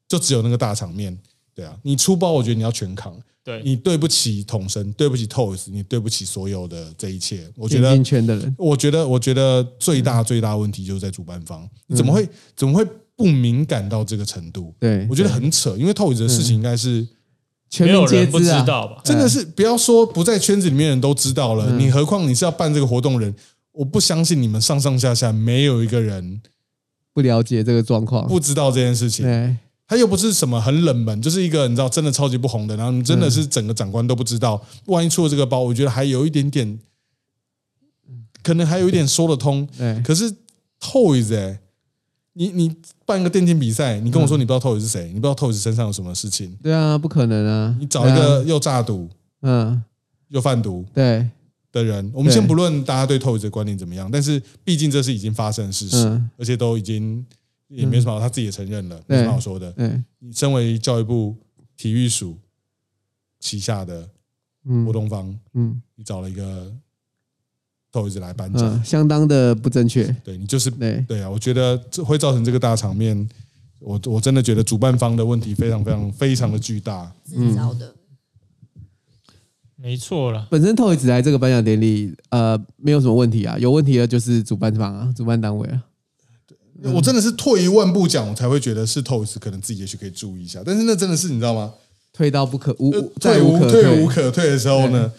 [0.06, 1.18] 就只有那个大场面，
[1.54, 3.14] 对啊，你出包，我觉得你要全扛。
[3.44, 7.50] 对，你对不起统神，对不起 Toys，你对不起所有的这一切。
[7.56, 12.86] 我觉得，圈的人，我觉得，我觉得最大最大问题就是在主办方，你怎么会怎么会
[13.16, 14.72] 不敏感到这个程度？
[14.78, 17.04] 对我觉得很扯，因为 Toys 的事情应该是
[17.68, 19.00] 全没有民皆人不知啊，知道吧？
[19.04, 21.80] 真的是不要说不在圈子里面的人都知道了，嗯。
[21.80, 23.34] 你何况你是要办这个活动的人，
[23.72, 26.40] 我不相信你们上上下下没有一个人
[27.12, 29.26] 不了解这个状况，不知道这件事情。
[29.92, 36.78] 对，他又不是什么很冷门，就是一个你知道真的超级不红的，然后你真的是整个长官都不知道，万一出了这个包，我觉得还有一点点，
[38.42, 39.68] 可能还有一点说得通。
[39.76, 40.34] 对，可是
[40.80, 41.60] Toys 哎、
[42.32, 42.74] 你你
[43.04, 49.08] 办一个电竞比赛，你跟我说你不知道 Toys 是谁，你不知道 Toys 身上有什么事情，对啊，不可能啊，你找一对个啊，又诈赌
[49.42, 49.82] 嗯，
[50.28, 51.28] 又贩毒对，
[51.70, 56.30] 的人，我们先不论大家对 Toys 的观念怎么样，但是毕竟这是已经发生的事实，嗯。
[56.38, 57.24] 而且都已经
[57.74, 59.72] 也没什么好，他自己也承认了，没对什么好说的。
[59.72, 61.36] 对，你身为教育部
[61.76, 62.36] 体育署
[63.40, 64.08] 旗下的
[64.64, 66.72] 嗯活动方，嗯你找了一个
[67.90, 73.28] Toys 来颁奖，嗯，相当的不正确，对你就是对，对啊，我觉得这会造成这个大场面。
[73.84, 77.12] 我我真的觉得主办方的问题非常非常非常的巨大。
[77.24, 77.92] 自找的。
[79.74, 80.46] 没错了。
[80.48, 85.82] 本身 Toys 来这个颁奖典礼，呃，没有什么问题啊，有问题的就是主办方啊，主办单位啊，
[86.94, 90.62] 我真的是退一万步讲，我才会觉得是 Toys 可能自己也许可以注意一下。
[90.64, 91.72] 但是那真的是你知道吗？
[92.12, 95.10] 退到不可无退无可退无可退的时候呢，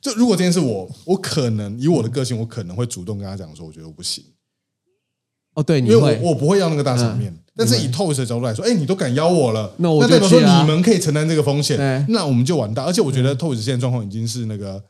[0.00, 4.24] 就如果今天是我，我可能以我的个性，我可能会主动跟他讲说，我觉得我不行，
[5.54, 7.36] 哦，对，因为你，我我不会要那个大场面。
[7.54, 12.84] 但是以 Toys 的角度来说，哎，你都敢邀我了，那我就代表说你们可以承担这个风险，那我们就完蛋。
[12.84, 14.80] 而且我觉得 Toys 现在状况已经是那个，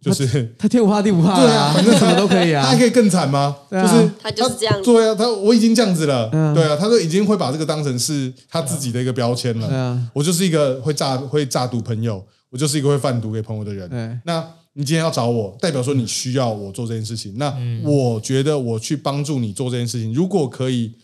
[0.00, 2.62] 就是他天不怕地不怕对啊， 反正什么都可以啊。
[2.64, 3.54] 他还，可以更惨吗？
[3.68, 3.86] 对啊。
[3.86, 4.74] 就是他就是这样。
[4.82, 6.54] 子对啊，他我已经这样子了，嗯。
[6.54, 9.68] 对啊，他都已经会把这个当成是他自己的一个标签了。
[9.68, 13.88] 对啊，我就是一个会炸会炸赌朋友，我就是一个会贩毒给朋友的人。
[13.90, 14.18] 对。
[14.24, 14.42] 那
[14.72, 17.34] 你今天要找我，代表说你需要我做这件事情。
[17.36, 17.82] 那嗯。
[17.84, 20.94] 我觉得我去帮助你做这件事情，如果可以，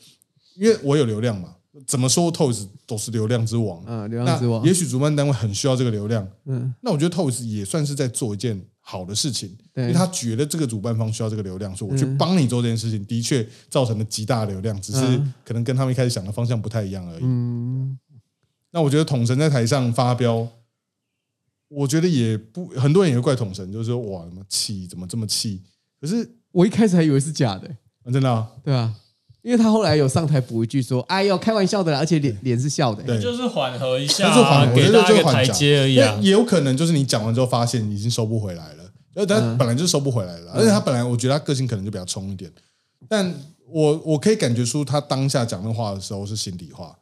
[0.58, 1.48] 因为我有流量嘛，
[1.86, 3.82] 怎么说 Toys 都是流量之王。
[3.86, 8.58] 嗯，流量之王，也许主办单位很需要这个流量，嗯，那我觉得 Toys 也算是在做一件
[8.88, 12.16] 好的事情，因对为他觉得这个主办方需要这个流量，所以我去嗯。
[12.16, 15.34] 帮你做这件事情，的确造成了极大的流量，只是嗯。
[15.44, 17.22] 可能跟他们一开始想的方向不太一样而已。
[17.24, 17.98] 嗯，
[18.70, 20.46] 那我觉得统神在台上发飙，
[21.66, 25.64] 我觉得也不很多人也会怪统神，就是说哇，怎么气，怎么这么气？
[26.00, 27.68] 可是、我一开始还以为是假的，
[28.04, 28.94] 啊真的啊、对啊，
[29.46, 33.16] 因为他后来有上台补一句说：“哎呦，开玩笑的啦，而且脸脸是笑的。”对。
[33.22, 36.18] 就是缓和一下就是缓给大家一个台阶而已啊。
[36.20, 39.56] 也有可能就是你讲完之后发现已经收不回来了，呃，他嗯。
[39.56, 42.50] 本来就收不回来了，而且他本来我觉得他个性可能就比较冲一点，
[43.08, 43.32] 但
[43.68, 46.98] 我我可以感觉出他当下讲那话的时候是心里话，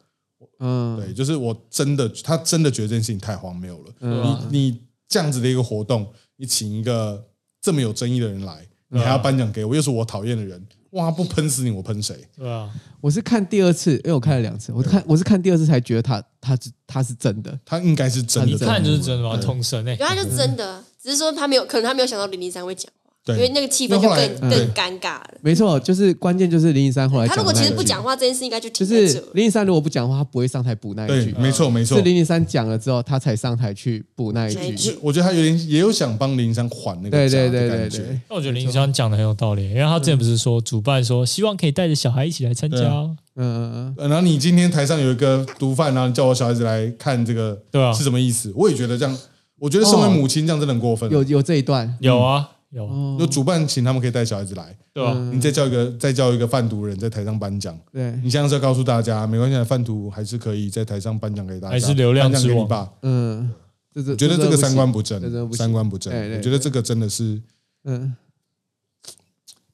[0.59, 4.39] 嗯，对，就是我真的他真的觉得这件事情太荒谬了，嗯。
[4.51, 4.79] 你你
[5.09, 7.25] 这样子的一个活动，你请一个
[7.59, 10.63] 这么有争议的人来，你还要颁奖给我，又是我讨厌的人，
[10.95, 12.15] 哇，不喷死你我喷谁？
[12.37, 12.69] 对啊，
[13.01, 19.45] 我是看第二次，因为我看了两次，我看我是看第二次才觉得他他是他是真的，他应该是真的，一看就是真的嘛，对。
[19.45, 22.89] 统神哎对，，他就真的，只是说他没有，可能他没有想到零零三会讲
[23.33, 25.33] 因为那个气氛就更对更尴尬了。
[25.41, 29.19] 没错，就是关键就是零零三后来他如果其实不讲，话，这件事应该就就停在是这。
[29.33, 31.97] 零零三如果不讲话，他不会上台补那一对，句，没错没错。
[31.97, 32.03] 是。
[32.03, 34.97] 零零三讲了之后，他才上台去补那一句。
[35.01, 42.77] 我觉得他有点也有想帮林山还那个对价对对对对，那我觉得林湘讲的很有道理，因为他之前不是说主办说希望可以带着小孩一起来参加。
[42.77, 47.91] 嗯嗯呃然后你今天台上有一个毒贩，然后叫我小孩子来看这个，对啊。
[47.91, 48.53] 是什么意思？
[48.55, 49.17] 我也觉得这样，
[49.59, 51.09] 我觉得身为母亲这样真的很过分。
[51.09, 53.17] 嗯，有有这一段，有啊有，哦。
[53.19, 55.13] 就主办请他们可以带小孩子来，对吧？
[55.15, 62.93] 嗯你再叫一个再叫一个贩毒人在台上颁奖，对，你现在是要告诉大家，没关系，贩毒还是可以在台上颁奖给大家，还是流量颁奖之王给你爸。
[63.01, 63.53] 嗯，
[63.95, 66.13] 我觉得这个三观不正三观不正。
[66.33, 67.41] 我觉得这个真的是
[67.85, 68.15] 嗯，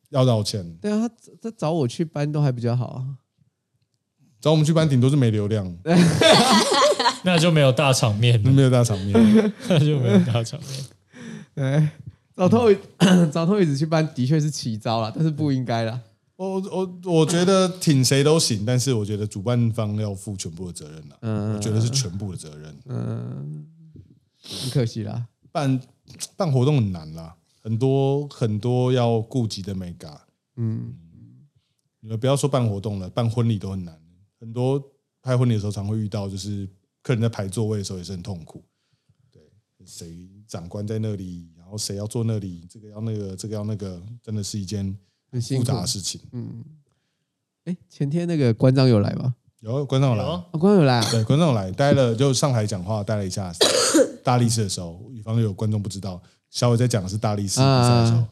[0.10, 0.78] 要道歉。
[0.82, 3.06] 对啊，他他找我去搬都还比较好啊，
[4.40, 5.76] 找我们去搬，顶多是没流量，
[7.24, 9.14] 那就没有大场面了，没有大场面。
[9.70, 10.86] 那就没有大场面。
[11.54, 11.90] 对，
[12.42, 12.74] 找托
[13.32, 16.02] 找托椅子去搬的确是奇招了，但是不应该啦。
[16.38, 21.18] 我我我觉得挺谁都行，但是我觉得主办方要负全部的责任了。
[21.22, 22.76] 嗯我觉得是全部的责任。
[22.86, 23.68] 嗯，
[24.42, 25.28] 很可惜啦。
[25.52, 25.80] 办
[26.36, 30.20] 办活动很难啦，很多很多要顾及的美感。
[30.56, 30.96] 嗯，
[32.00, 33.96] 你们不要说办活动了，办婚礼都很难。
[34.40, 34.84] 很多
[35.22, 36.68] 拍婚礼的时候，常会遇到，就是
[37.04, 38.64] 客人在排座位的时候也是很痛苦。
[39.32, 39.40] 对，
[39.86, 44.98] 谁长官在那里，然后谁要坐那里，这个要那个，这个要那个，真的是一件
[45.32, 45.88] 很复杂的。
[45.88, 46.20] 事情。
[46.34, 46.64] 嗯，
[47.66, 49.36] 哎，前天那个关张有来吗？
[49.62, 53.54] 有观众有来，有哦观众有来啊，对，观众有来，待了就上台讲话，待了一下
[54.24, 58.30] 大力士的时候，以防有观众不知道，小伟在讲的是大力士比赛的时候啊。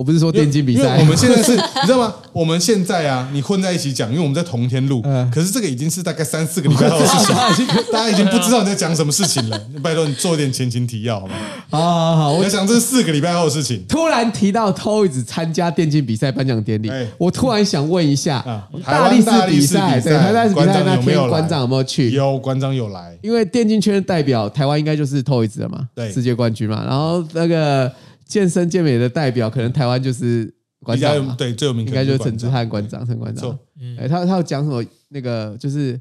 [0.00, 2.14] 我不是说电竞比赛，我们现在是， 你知道吗？
[2.32, 9.60] 我们现在啊，你混在一起讲，因为我们在同一天录，嗯可是这个已经是大概三四个礼拜后的事情， 大家已经不知道你在讲什么事情了。
[9.82, 11.34] 拜托你做一点前情提要好吗？
[11.68, 13.84] 好好好，我想这是四个礼拜后的事情。
[13.86, 22.10] 突然提到 Toys 参加电竞比赛颁奖典礼哎，我突然想问一下啊，大力士比赛，对，台大力士比赛那天馆长有没有去？
[22.12, 26.82] 有馆长有来，因为电竞圈的代表台湾应该就是 Toys 了嘛，对世界冠军嘛。
[26.86, 27.92] 然后那个
[28.30, 30.54] 健身健美的代表，可能台湾就是
[30.84, 33.58] 馆比较有长嘛，对最有名应该就是陈志志汉馆长，陈馆长错。
[33.98, 36.00] 哎，他他有讲什么那个就是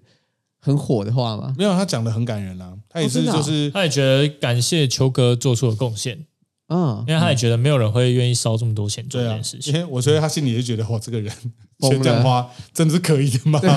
[0.61, 1.53] 很火的话吗？
[1.57, 6.25] 没有他讲的很感人啦，他也是哦真的啊就是他也觉得感谢球哥做出的贡献，
[6.67, 9.73] 嗯，因为他也觉得没有人会愿意烧这么多钱做对啊这件事，情。
[9.73, 11.33] 因为我觉得他心里就觉得哇，这个人
[11.79, 13.59] 疯了学讲话真的是可以的吗？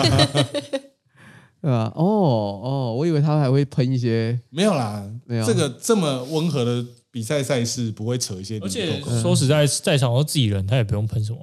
[1.62, 1.92] 对吧？
[1.94, 11.38] 哦哦，我以为他还会喷一些，没有啦没有，这个这么温和的比赛赛事不会扯一些而且说实在，在场都自己人，他也不用喷什么。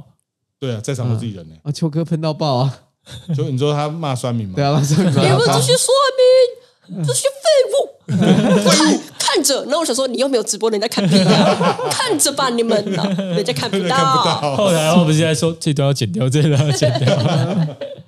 [0.60, 1.56] 对啊，在场都自己人呢。
[1.64, 2.80] 啊，秋哥喷到爆啊！
[3.36, 4.56] 就你说他骂酸民吗？
[4.56, 5.88] 对啊，骂酸民你们这些酸
[6.90, 9.64] 民，这些废物，废物，看着。
[9.66, 13.96] 然后我想说，你又没有直播，人家看不到， 看着吧，你们啊，人家看不到。
[14.26, 14.56] 到。
[14.58, 17.16] 后台我们现在说这段要剪掉，这段要剪掉。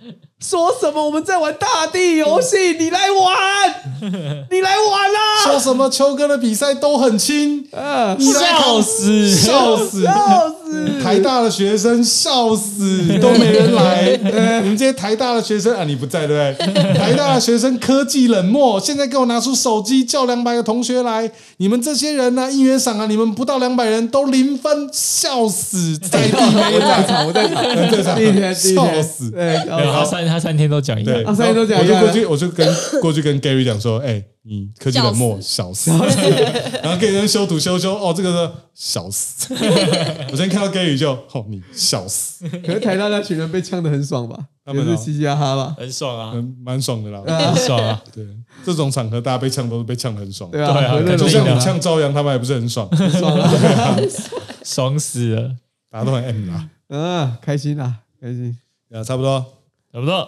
[0.42, 3.76] 说什么我们在玩大地游戏，你来玩，
[4.50, 5.46] 你来玩啦！
[5.46, 9.30] 说什么秋哥的比赛都很轻，啊，你来笑死！
[9.30, 10.04] 笑死！
[10.04, 11.04] 笑死！
[11.04, 14.18] 台大的学生笑死，都没人来。
[14.64, 16.94] 你们这些台大的学生啊，你不在对不对？
[16.98, 21.30] 台大的学生科技冷漠，现在给我拿出手机叫两百个同学来。
[21.58, 25.96] 你们这些人呢、应援赏啊，你们不到两百人都零分，笑死！
[26.00, 31.32] 在地没我在来，场，我在场，在场笑死对，好三他三天都讲一对，样。
[31.32, 35.92] 啊三天都讲一样我就过去，我就跟过去跟 Gary 讲说，哎、你科技冷漠，小死。
[36.82, 39.54] 然后给人修图修修，哦，这个是小死。
[40.32, 44.38] 我先看到 Gary 就，哦，你小死，可是台大那群人被呛的很爽吧？
[44.64, 45.76] 他们哦也是嘻嘻哈哈吧？
[45.78, 47.22] 很爽啊，嗯，蛮爽的啦。
[47.26, 48.02] 很爽啊！
[48.14, 48.26] 对，
[48.64, 50.50] 这种场合大家被呛都是被呛得很爽。
[50.52, 52.88] 对啊，对啊和乐融就像我融呛朝阳，他们还不是很爽，
[53.20, 53.52] 爽啊！
[54.64, 55.56] 爽死了，
[55.90, 56.70] 大家都很 M 啦。
[56.90, 58.56] 嗯，开心啦，开心。
[58.94, 59.44] 啊，差不多，
[59.94, 60.28] 差不多。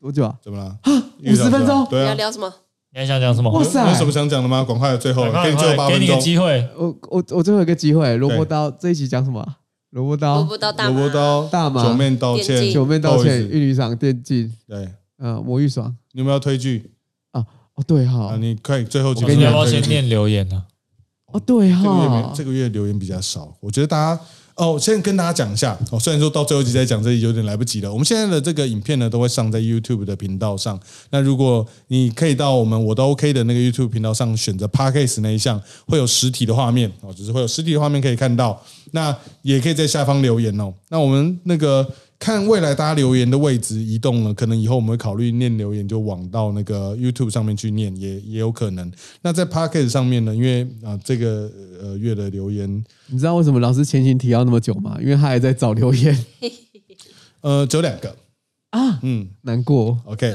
[0.00, 0.36] 多久啊？
[0.42, 0.78] 怎么了？
[1.24, 2.02] 五十分钟对啊。
[2.04, 2.52] 你要聊什么？
[2.92, 3.50] 你还想讲什么？
[3.50, 4.64] 哇塞有什么想讲的吗？
[4.66, 6.16] 赶快，最后给你最后八快给你个。
[6.18, 9.58] 机会，我我我最后一个机会，萝卜刀这一集讲什么啊？
[9.90, 14.88] 萝卜萝刀、卜刀大萝卜，刀、大麻九面道歉，电竞九面道歉、玉女赏、电竞，对，
[15.18, 16.90] 嗯，魔芋爽你有没有推剧
[17.30, 17.44] 啊？
[17.74, 18.12] 哦，对啊？
[18.30, 20.64] 哈，你快最后几我分们要不要先剧念留言呢？
[21.26, 24.22] 哦，对这个月没哈，这个月留言比较少，我觉得大家
[24.56, 25.98] 哦，先跟大家讲一下哦。
[25.98, 30.78] 虽然说到最后一集再讲这有点来不及了，我们现在的这个影片呢都会上在 YouTube 的频道上。
[31.10, 38.62] 那如果你可以到我们我都 OK 的那个 YouTube 频道上选择 Podcast 那一项，会有实体的画面哦，只是会有实体的画面可以看到。
[38.92, 40.72] 那也可以在下方留言哦。
[40.90, 41.86] 那我们那个。
[42.22, 48.88] 看未来大家留言的位置移动了，可能以后我们会考虑念留言就往到那个 YouTube 上面去念，也也有可能。
[49.22, 51.50] 那在 Podcast 上面呢，因为啊、这个
[51.80, 54.96] 呃月的留言你知道为什么老师前情提要那么久吗？
[55.02, 56.16] 因为他还在找留言
[57.42, 58.14] 呃只有两个，
[58.70, 59.98] 啊，嗯难过。
[60.04, 60.32] ，OK。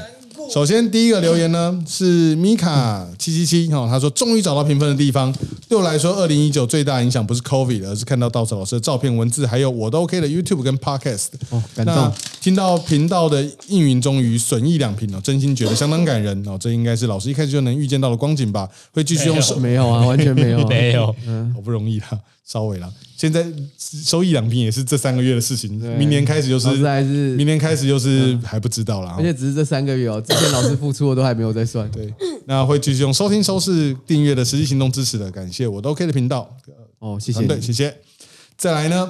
[0.50, 5.34] 首先第一个留言呢是米卡七七七哈，他说终于找到评分的地方。
[5.68, 11.28] 对我来说，二零一九最大影响不是 COVID，而是看到稻草老师的照片、文字，还有我都 OK 的 YouTube 跟 Podcast。
[11.50, 12.12] 哦，感动。
[12.40, 16.58] 听到频道的应允终于损益两平哦，真心觉得相当感人哦。
[16.60, 18.70] 这应该是老师一开始就能预见到的光景吧？
[18.94, 20.66] 会继续用手，没有啊，完全没有啊。
[20.70, 22.90] 没有，嗯好不容易啦，稍微啦。
[23.18, 23.46] 现在
[24.04, 29.16] 收益两瓶也是这三个月的事情，明年开始就是还是明年开始就是还不知道啦。
[29.18, 31.90] 而且只是这三个月哦，之前老师付出的都还没有在算。
[31.92, 32.14] 对，
[32.46, 36.54] 那会继续用收听、收视、订阅的实际行动支持的，感谢我都 OK 的频道
[37.00, 37.62] 哦，谢谢团队，你。
[37.62, 37.96] 谢谢。
[38.58, 39.10] 再来呢，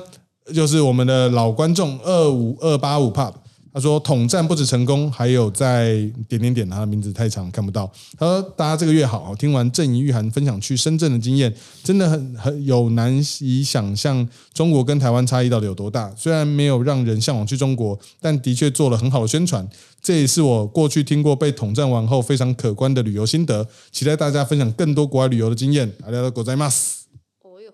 [0.53, 3.33] 就是我们的老观众二五二八五 pub，
[3.76, 5.94] 他说统战不止成功，还有在
[6.28, 7.90] 点点点，他的名字太长看不到。
[8.18, 11.50] 他说大家这个月好，听完郑怡玉涵分享去深圳的经验，
[11.82, 13.10] 真的很很有难
[13.40, 16.12] 以想象中国跟台湾差异到底有多大。
[16.14, 19.66] 虽然没有让人向往去中国，但的确做了很好的宣传。
[20.02, 25.90] 这也是我过去听过被统战完后非常可观的旅游心得，期待大家分享更多国外旅游的经验。
[26.02, 27.04] 大家都ございます。
[27.40, 27.72] 哦哟，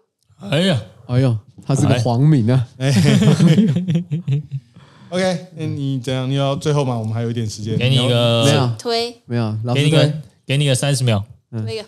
[0.48, 1.36] 哎呀，哎呦，
[1.66, 2.68] 他是个皇民啊！
[5.13, 6.27] OK，那你怎样？
[6.27, 6.97] 你要最后吗？
[6.97, 7.77] 我们还有一点时间。
[7.77, 11.23] 给你一个，没有推没有，老给你个给你个三十秒。
[11.51, 11.87] 推个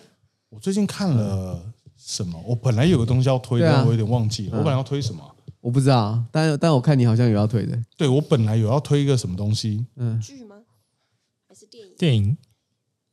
[0.49, 1.59] 我最近看了
[1.97, 2.39] 什么？
[2.45, 4.51] 我本来有个东西要推，对啊但我有点忘记了。
[4.51, 5.23] 我本来要推什么？
[5.59, 7.75] 我不知道，但但我看你好像有要推的。
[7.97, 10.57] 对我本来有要推一个什么东西，嗯剧吗？
[11.49, 11.95] 还是电影？
[11.97, 12.37] 电影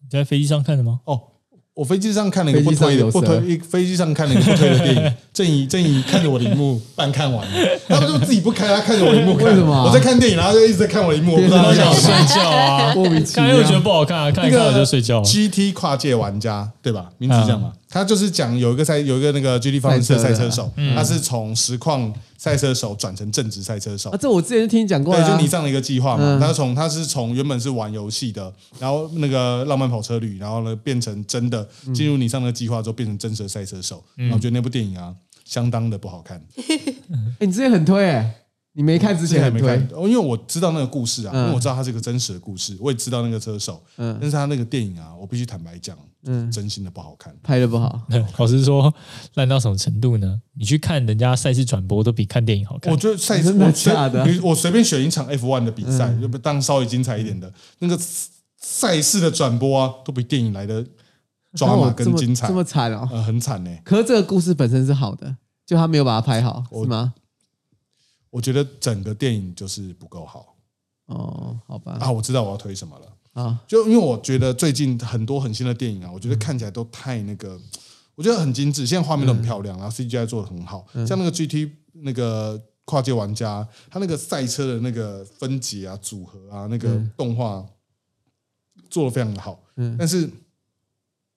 [0.02, 1.00] 你在飞机上看的吗？
[1.06, 1.22] 哦，
[1.74, 9.74] 我飞机上看了一个不推的，不推一飞机上看了一个不推的电影，正义正义看着我的荧幕半看完了，他就自己不开，他看着我的荧幕看， 为什么？
[9.74, 13.48] 啊我在看电影，然后就一直在看我的荧幕，我不知道想他想睡觉啊，莫名其妙。
[13.48, 15.24] 看又觉得不好看啊，看一看我就睡觉了。
[15.24, 17.06] GT 跨界玩家对吧？
[17.16, 17.72] 名字是这样嘛？
[17.92, 24.16] 他就是讲有一个赛有一个那个 GT 方程式赛赛车手，他是从实况赛车手转成正职赛车手啊，。
[24.18, 26.38] 这我之前就听你讲过对，就你上的一个计划嘛。
[26.38, 34.02] 嗯他从他是从原本是玩游戏的，然后那个浪漫跑车旅，然后呢变成真的进入你上那个计划之后变成真实的赛车手。
[34.16, 35.14] 然后我觉得那部电影啊，
[35.44, 36.42] 相当的不好看。
[37.38, 38.34] 哎，你之前很推哎，
[38.74, 47.34] 你没看之前还没看推，，哦，因为我知道那个故事啊，嗯因为我知道它是一个真实的故事，我也知道那个车手，嗯但是他那个电影啊，我必须坦白讲，嗯真心的不好看。
[47.42, 48.00] 拍的不好，
[48.38, 48.92] 老实说，
[49.34, 50.40] 烂到什么程度呢？
[50.54, 52.96] 你去看人家赛事转播，都比看电影好看我。
[52.96, 57.98] 觉得赛事真的我假的你我随便选一场 F1 的比赛，就当稍微精彩一点的那个
[58.56, 60.82] 赛事的转播啊，都比电影来的
[61.54, 63.06] 抓马更精彩这，么惨哦。
[63.12, 63.70] 呃，很惨呢。
[63.84, 67.12] 可是这个故事本身是好的，就他没有把它拍好，是吗？
[68.32, 70.56] 我觉得整个电影就是不够好。
[71.06, 72.10] 哦，好吧，啊！
[72.10, 77.60] 我知道我要推什么了，啊，就因为我觉得最近很多很新的电影啊，我觉得看起来都太那个，
[78.14, 87.66] 我觉得很精致，现在画面都很漂亮，然后 CGI 做的很好，像那个 GT 那个跨界玩家，他那个赛车的那个分解啊、组合啊，那个动画
[88.88, 89.94] 做的非常的好，嗯。
[89.98, 90.30] 但是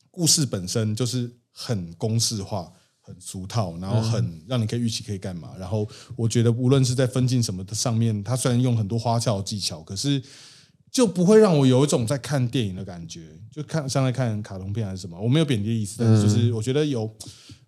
[0.09, 2.71] 故事本身就是很公式化。
[3.05, 5.51] 很俗套，然后很让你可以预期可以干嘛。
[5.59, 10.21] 然后我觉得无论是在分镜什么的上面，它虽然用很多花俏的技巧，可是
[10.91, 15.19] 就不会让我有一种在看电影的感觉，就看像在看卡通片还是什么。
[15.19, 17.09] 我没有贬低的意思，但是就是我觉得有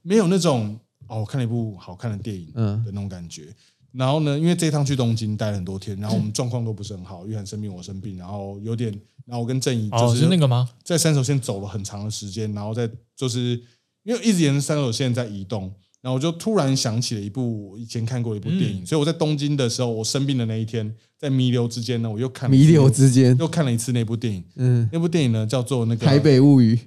[0.01, 3.53] 没有那种哦，我看了一部好看的电影嗯的那种感觉。
[3.93, 8.91] 然后呢，因为这一趟去东京待了很多天，然后我们状况都不是很好，玉涵生病，我生病，然后有点，
[9.25, 10.69] 然后我跟正义就是那个吗？
[10.83, 13.59] 在三手线走了很长的时间，然后在就是
[14.07, 15.63] 因为一直沿着三手线在移动，
[16.01, 26.79] 然后我就突然想起了一部我以前看过的一部电影，所以我在东京的时候，我生病的那一天，在弥留之间呢，我又看弥留之间，又看了一次那部电影，嗯，那部电影呢叫做那个台北物语，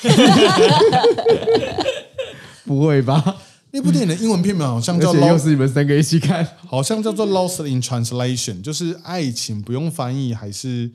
[2.64, 3.36] 不会吧？
[3.74, 10.90] 那部电影的英文片名好像而叫且又是你们三个一起看，好像叫做 Lost in Translation，就是爱情不用翻译，还是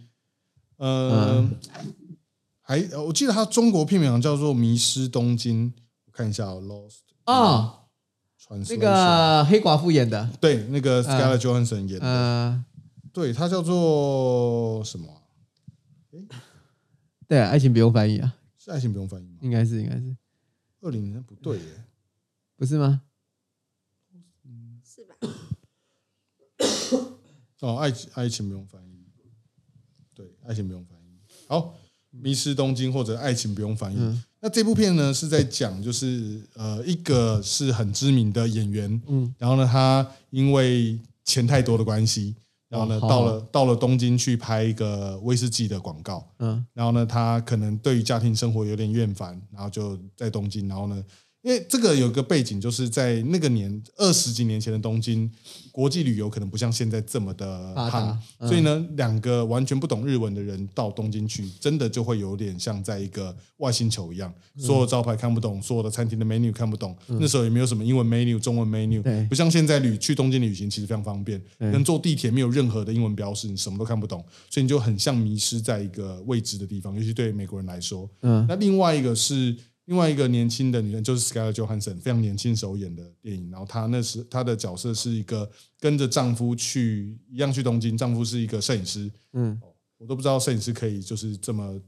[0.77, 1.47] 呃，
[2.67, 5.71] 还我记得他中国片名好像叫做《迷失东京》，
[6.05, 7.87] 我看一下哦，Lost 哦
[8.37, 12.65] ，Translation，那个黑寡妇演的，对，那个 Scarlett Johansson 演的，呃，
[13.13, 15.23] 对，它叫做什么啊？
[17.25, 19.37] 对啊，爱情不用翻译啊，是爱情不用翻译吗？
[19.39, 20.17] 应该是，应该是，
[20.81, 21.85] 二零年不对耶，
[22.57, 23.03] 不是吗？
[24.83, 25.15] 是吧？
[27.61, 29.07] 哦，爱情爱情不用翻译，
[30.13, 31.21] 对，爱情不用翻译。
[31.47, 31.76] 好，
[32.21, 33.97] 迷失东京或者爱情不用翻译。
[33.99, 34.23] 嗯。
[34.39, 42.35] 那这部片呢是在讲，就是呃，一个是很知名的演员，嗯，然后呢，他因为钱太多的关系，
[42.69, 46.63] 然后呢，哦到了到了东京去拍一个威士忌的广告，嗯。
[46.73, 51.03] 然后呢，他可能对于家庭生活有点厌烦，然后就在东京，然后呢，
[51.47, 55.31] 因为这个有个背景，就是在那个年二十几年前的东京，
[55.71, 57.73] 国际旅游可能不像现在这么的
[58.41, 64.61] 所以呢，两个完全不懂日文的人到东京去，真的就会有点像在一个外星球一样，嗯。
[64.61, 78.09] 所有招牌看不懂，所有的餐厅的 menu 看不懂，那时候也没有什么英文 menu、中文 menu，不像现在旅去东京旅行其实非常方便，能坐地铁没有任何的英文标识，你什么都看不懂，所以你就很像迷失在一个未知的地方，尤其对美国人来说。
[78.23, 78.45] 嗯。
[78.49, 79.55] 那另外一个是
[79.87, 89.59] 另外一个年轻的女人，就是 Scarlett Johansson 非常年轻时候演的电影，然后她那时她的角色是一个跟着丈夫去一样去东京，丈夫是一个摄影师，嗯，
[89.97, 91.79] 我都不知道摄影师可以就是这么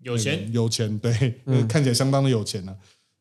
[0.00, 1.34] 有钱，有钱，对，
[1.66, 2.76] 看起来相当的有钱呢、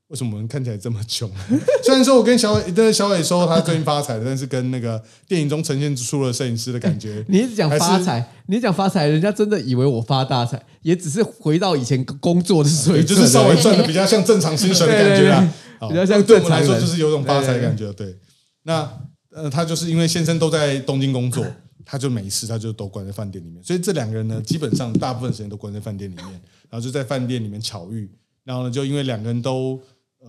[0.10, 1.30] 为什么我们看起来这么穷？
[1.84, 15.54] 虽然说我跟小伟，但是小伟说他最近发财了，但是跟那个电影中呈现出了摄影师的感觉， 你一直讲发财，你讲发财，人家真的以为我发大财，也只是回到以前工作的水对，准，就是稍微赚的比较像正常薪水的感觉啊，
[15.90, 17.92] 比较像对我们来说就是有种发财的感觉。
[17.94, 18.16] 对，
[18.64, 18.88] 那
[19.32, 21.44] 呃，他就是因为先生都在东京工作，
[21.84, 26.26] 他就没事，他就都关在饭店里面，所以这两个人呢，基本上大部分时间都关在饭店里面，
[26.70, 28.10] 然后就在饭店里面巧遇，
[28.44, 29.82] 然后呢，就因为两个人都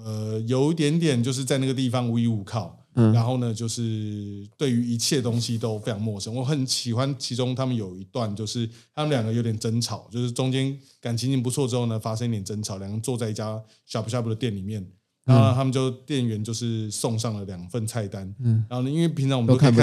[0.05, 2.85] 呃有一点点就是在那个地方无依无靠。
[2.95, 3.13] 嗯。
[3.13, 6.35] 然后呢，就是对于一切东西都非常陌生。
[6.35, 14.87] 我很喜欢其中他们有一段，就是他们两个有点争吵，就是中间感情已经不错之后呢，发生一点争吵，两个人坐在一家小不小不的店里面，
[15.25, 18.65] 然后他们就店员就是送上了两份菜单，嗯。
[18.71, 19.75] 然后呢，因为平常我们都看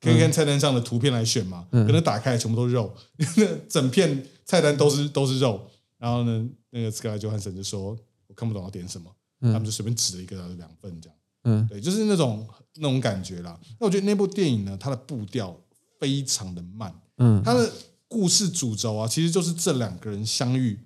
[0.00, 1.84] 可以看菜单上的图片来选嘛，嗯。
[1.84, 2.94] 可能打开全部都是肉，
[3.68, 5.68] 整片菜单都是都是肉，
[5.98, 7.98] 然后呢，那个 Sky 就汉森就说
[8.28, 9.10] 我看不懂要点什么，
[9.40, 11.18] 他们就随便指了一个两份这样。
[11.44, 11.66] 嗯。
[11.68, 13.58] 对，就是那种那种感觉啦。
[13.78, 15.58] 那我觉得那部电影呢，它的步调
[15.98, 17.42] 非常的慢，嗯。
[17.44, 17.72] 它的
[18.08, 20.78] 故事主轴啊，其实就是这两个人相遇，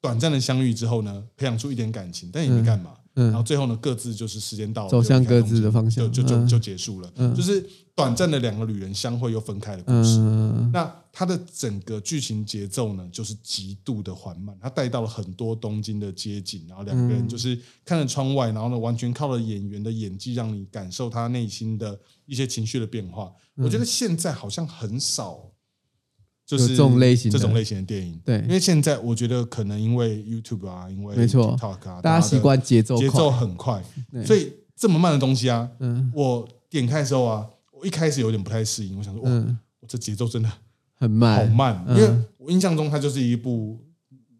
[0.00, 2.94] 短暂的相遇之后呢，培养出一点感情，但也没干嘛。
[3.14, 3.26] 嗯。
[3.26, 6.04] 然后最后呢，各自就是时间到了，走向各自的方向。
[6.04, 7.10] 嗯就就就就结束了。
[7.34, 7.66] 就是
[7.96, 10.18] 短暂的两个旅人相会又分开的故事。
[10.20, 10.70] 嗯。
[10.72, 23.32] 那它的整个剧情节奏呢，就是极度的缓慢，它带到了很多东京的街景，然后两个人就是看着窗外，然后呢，完全靠了演员的演技，让你感受他内心的一些情绪的变化。
[23.54, 25.40] 我觉得现在好像很少，
[26.44, 27.38] 就是有这种类型的。
[27.38, 28.40] 这种类型的电影，对。
[28.40, 31.56] 因为现在我觉得可能因为 YouTube 啊，因为没错。
[31.56, 33.82] TikTok 啊，大家习惯节奏节奏，很快，
[34.26, 36.12] 所以这么慢的东西啊，嗯。
[36.14, 37.46] 我点开的时候啊，
[37.78, 40.50] 我一开始有点不太适应，我想说，哇，嗯我这节奏真的
[40.94, 43.78] 很慢好慢，慢，嗯因为我印象中它就是一部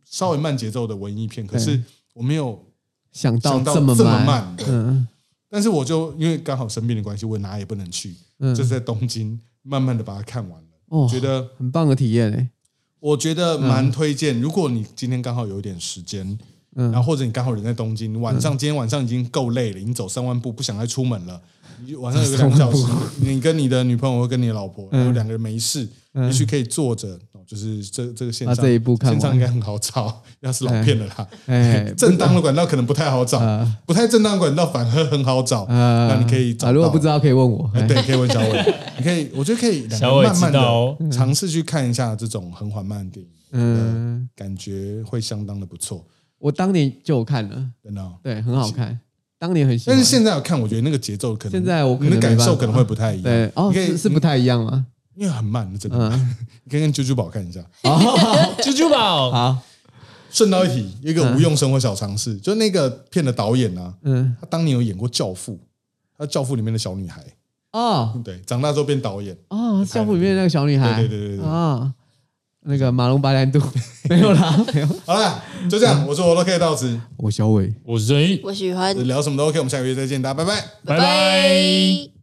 [0.05, 1.81] 稍微慢节奏的文艺片，可是
[2.15, 2.65] 我没有
[3.13, 4.67] 想到想到这么这么慢，对。
[4.69, 5.07] 嗯
[5.49, 10.69] 但是我就因为刚好生病的关系，我哪也不能去，嗯就是在东京慢慢的把它看完了。
[10.89, 12.51] 哦觉得很棒的体验诶，
[12.99, 16.39] 我觉得蛮推荐，如果你今天刚好有一点时间，
[16.75, 21.41] 嗯然后或者你刚好人在东京，晚上今天晚上已经够累了，已经走三万步，不想再出门了。
[21.81, 22.85] 你就晚上有个两个小时，
[23.21, 29.21] 你跟你的女朋友或跟你的老婆，然后两个人没事，也许可以坐着，哦就是这这个线上把这一部看完。
[29.21, 31.29] 线上应该很好找， 要是老片了啦。
[31.47, 35.63] 哎， 正当的管道可能不太好找呃，不太正当管道反而很好找。
[35.65, 46.05] 呃，那你可以找啊，如果不知道可以问我，对，可以问小伟， 你可以，我觉得可以两小伟个人慢慢的尝试去看一下这种很缓慢的电影，嗯，感觉会相当的不错，
[46.39, 48.15] 我当年就有看了，真的哦。
[48.23, 48.99] 对，很好看，
[49.39, 53.25] 当年很喜欢，但是现在我看，我觉得那个节奏可能现在我可你的能感受可能会不太一样。
[53.25, 54.87] 对，哦，你可以是是不太一样吗？
[55.15, 55.99] 因为很慢，真的。
[55.99, 57.61] 嗯， 你可以跟啾啾宝看一下。
[58.63, 59.59] 猪猪宝，好，
[60.31, 65.55] 顺道一提，一个无用生活小常识，就是那个片的导演啊，嗯，他当年有演过《教父》，
[66.19, 67.25] 他《教父》里面的小女孩，
[67.73, 68.21] 哦。
[68.23, 69.35] 对，长大之后变导演。
[69.49, 71.95] 哦，教父里面那个小女孩，对对对对对啊，
[72.67, 73.61] 那个马龙白兰度
[74.11, 77.73] 没有啦，没有，好了，就这样，我说我都可以到此，我小伟。
[77.85, 80.65] 我是任毅，我喜欢，聊什么都 OK，我们下个月再见，大家拜拜。
[80.85, 82.16] 拜拜。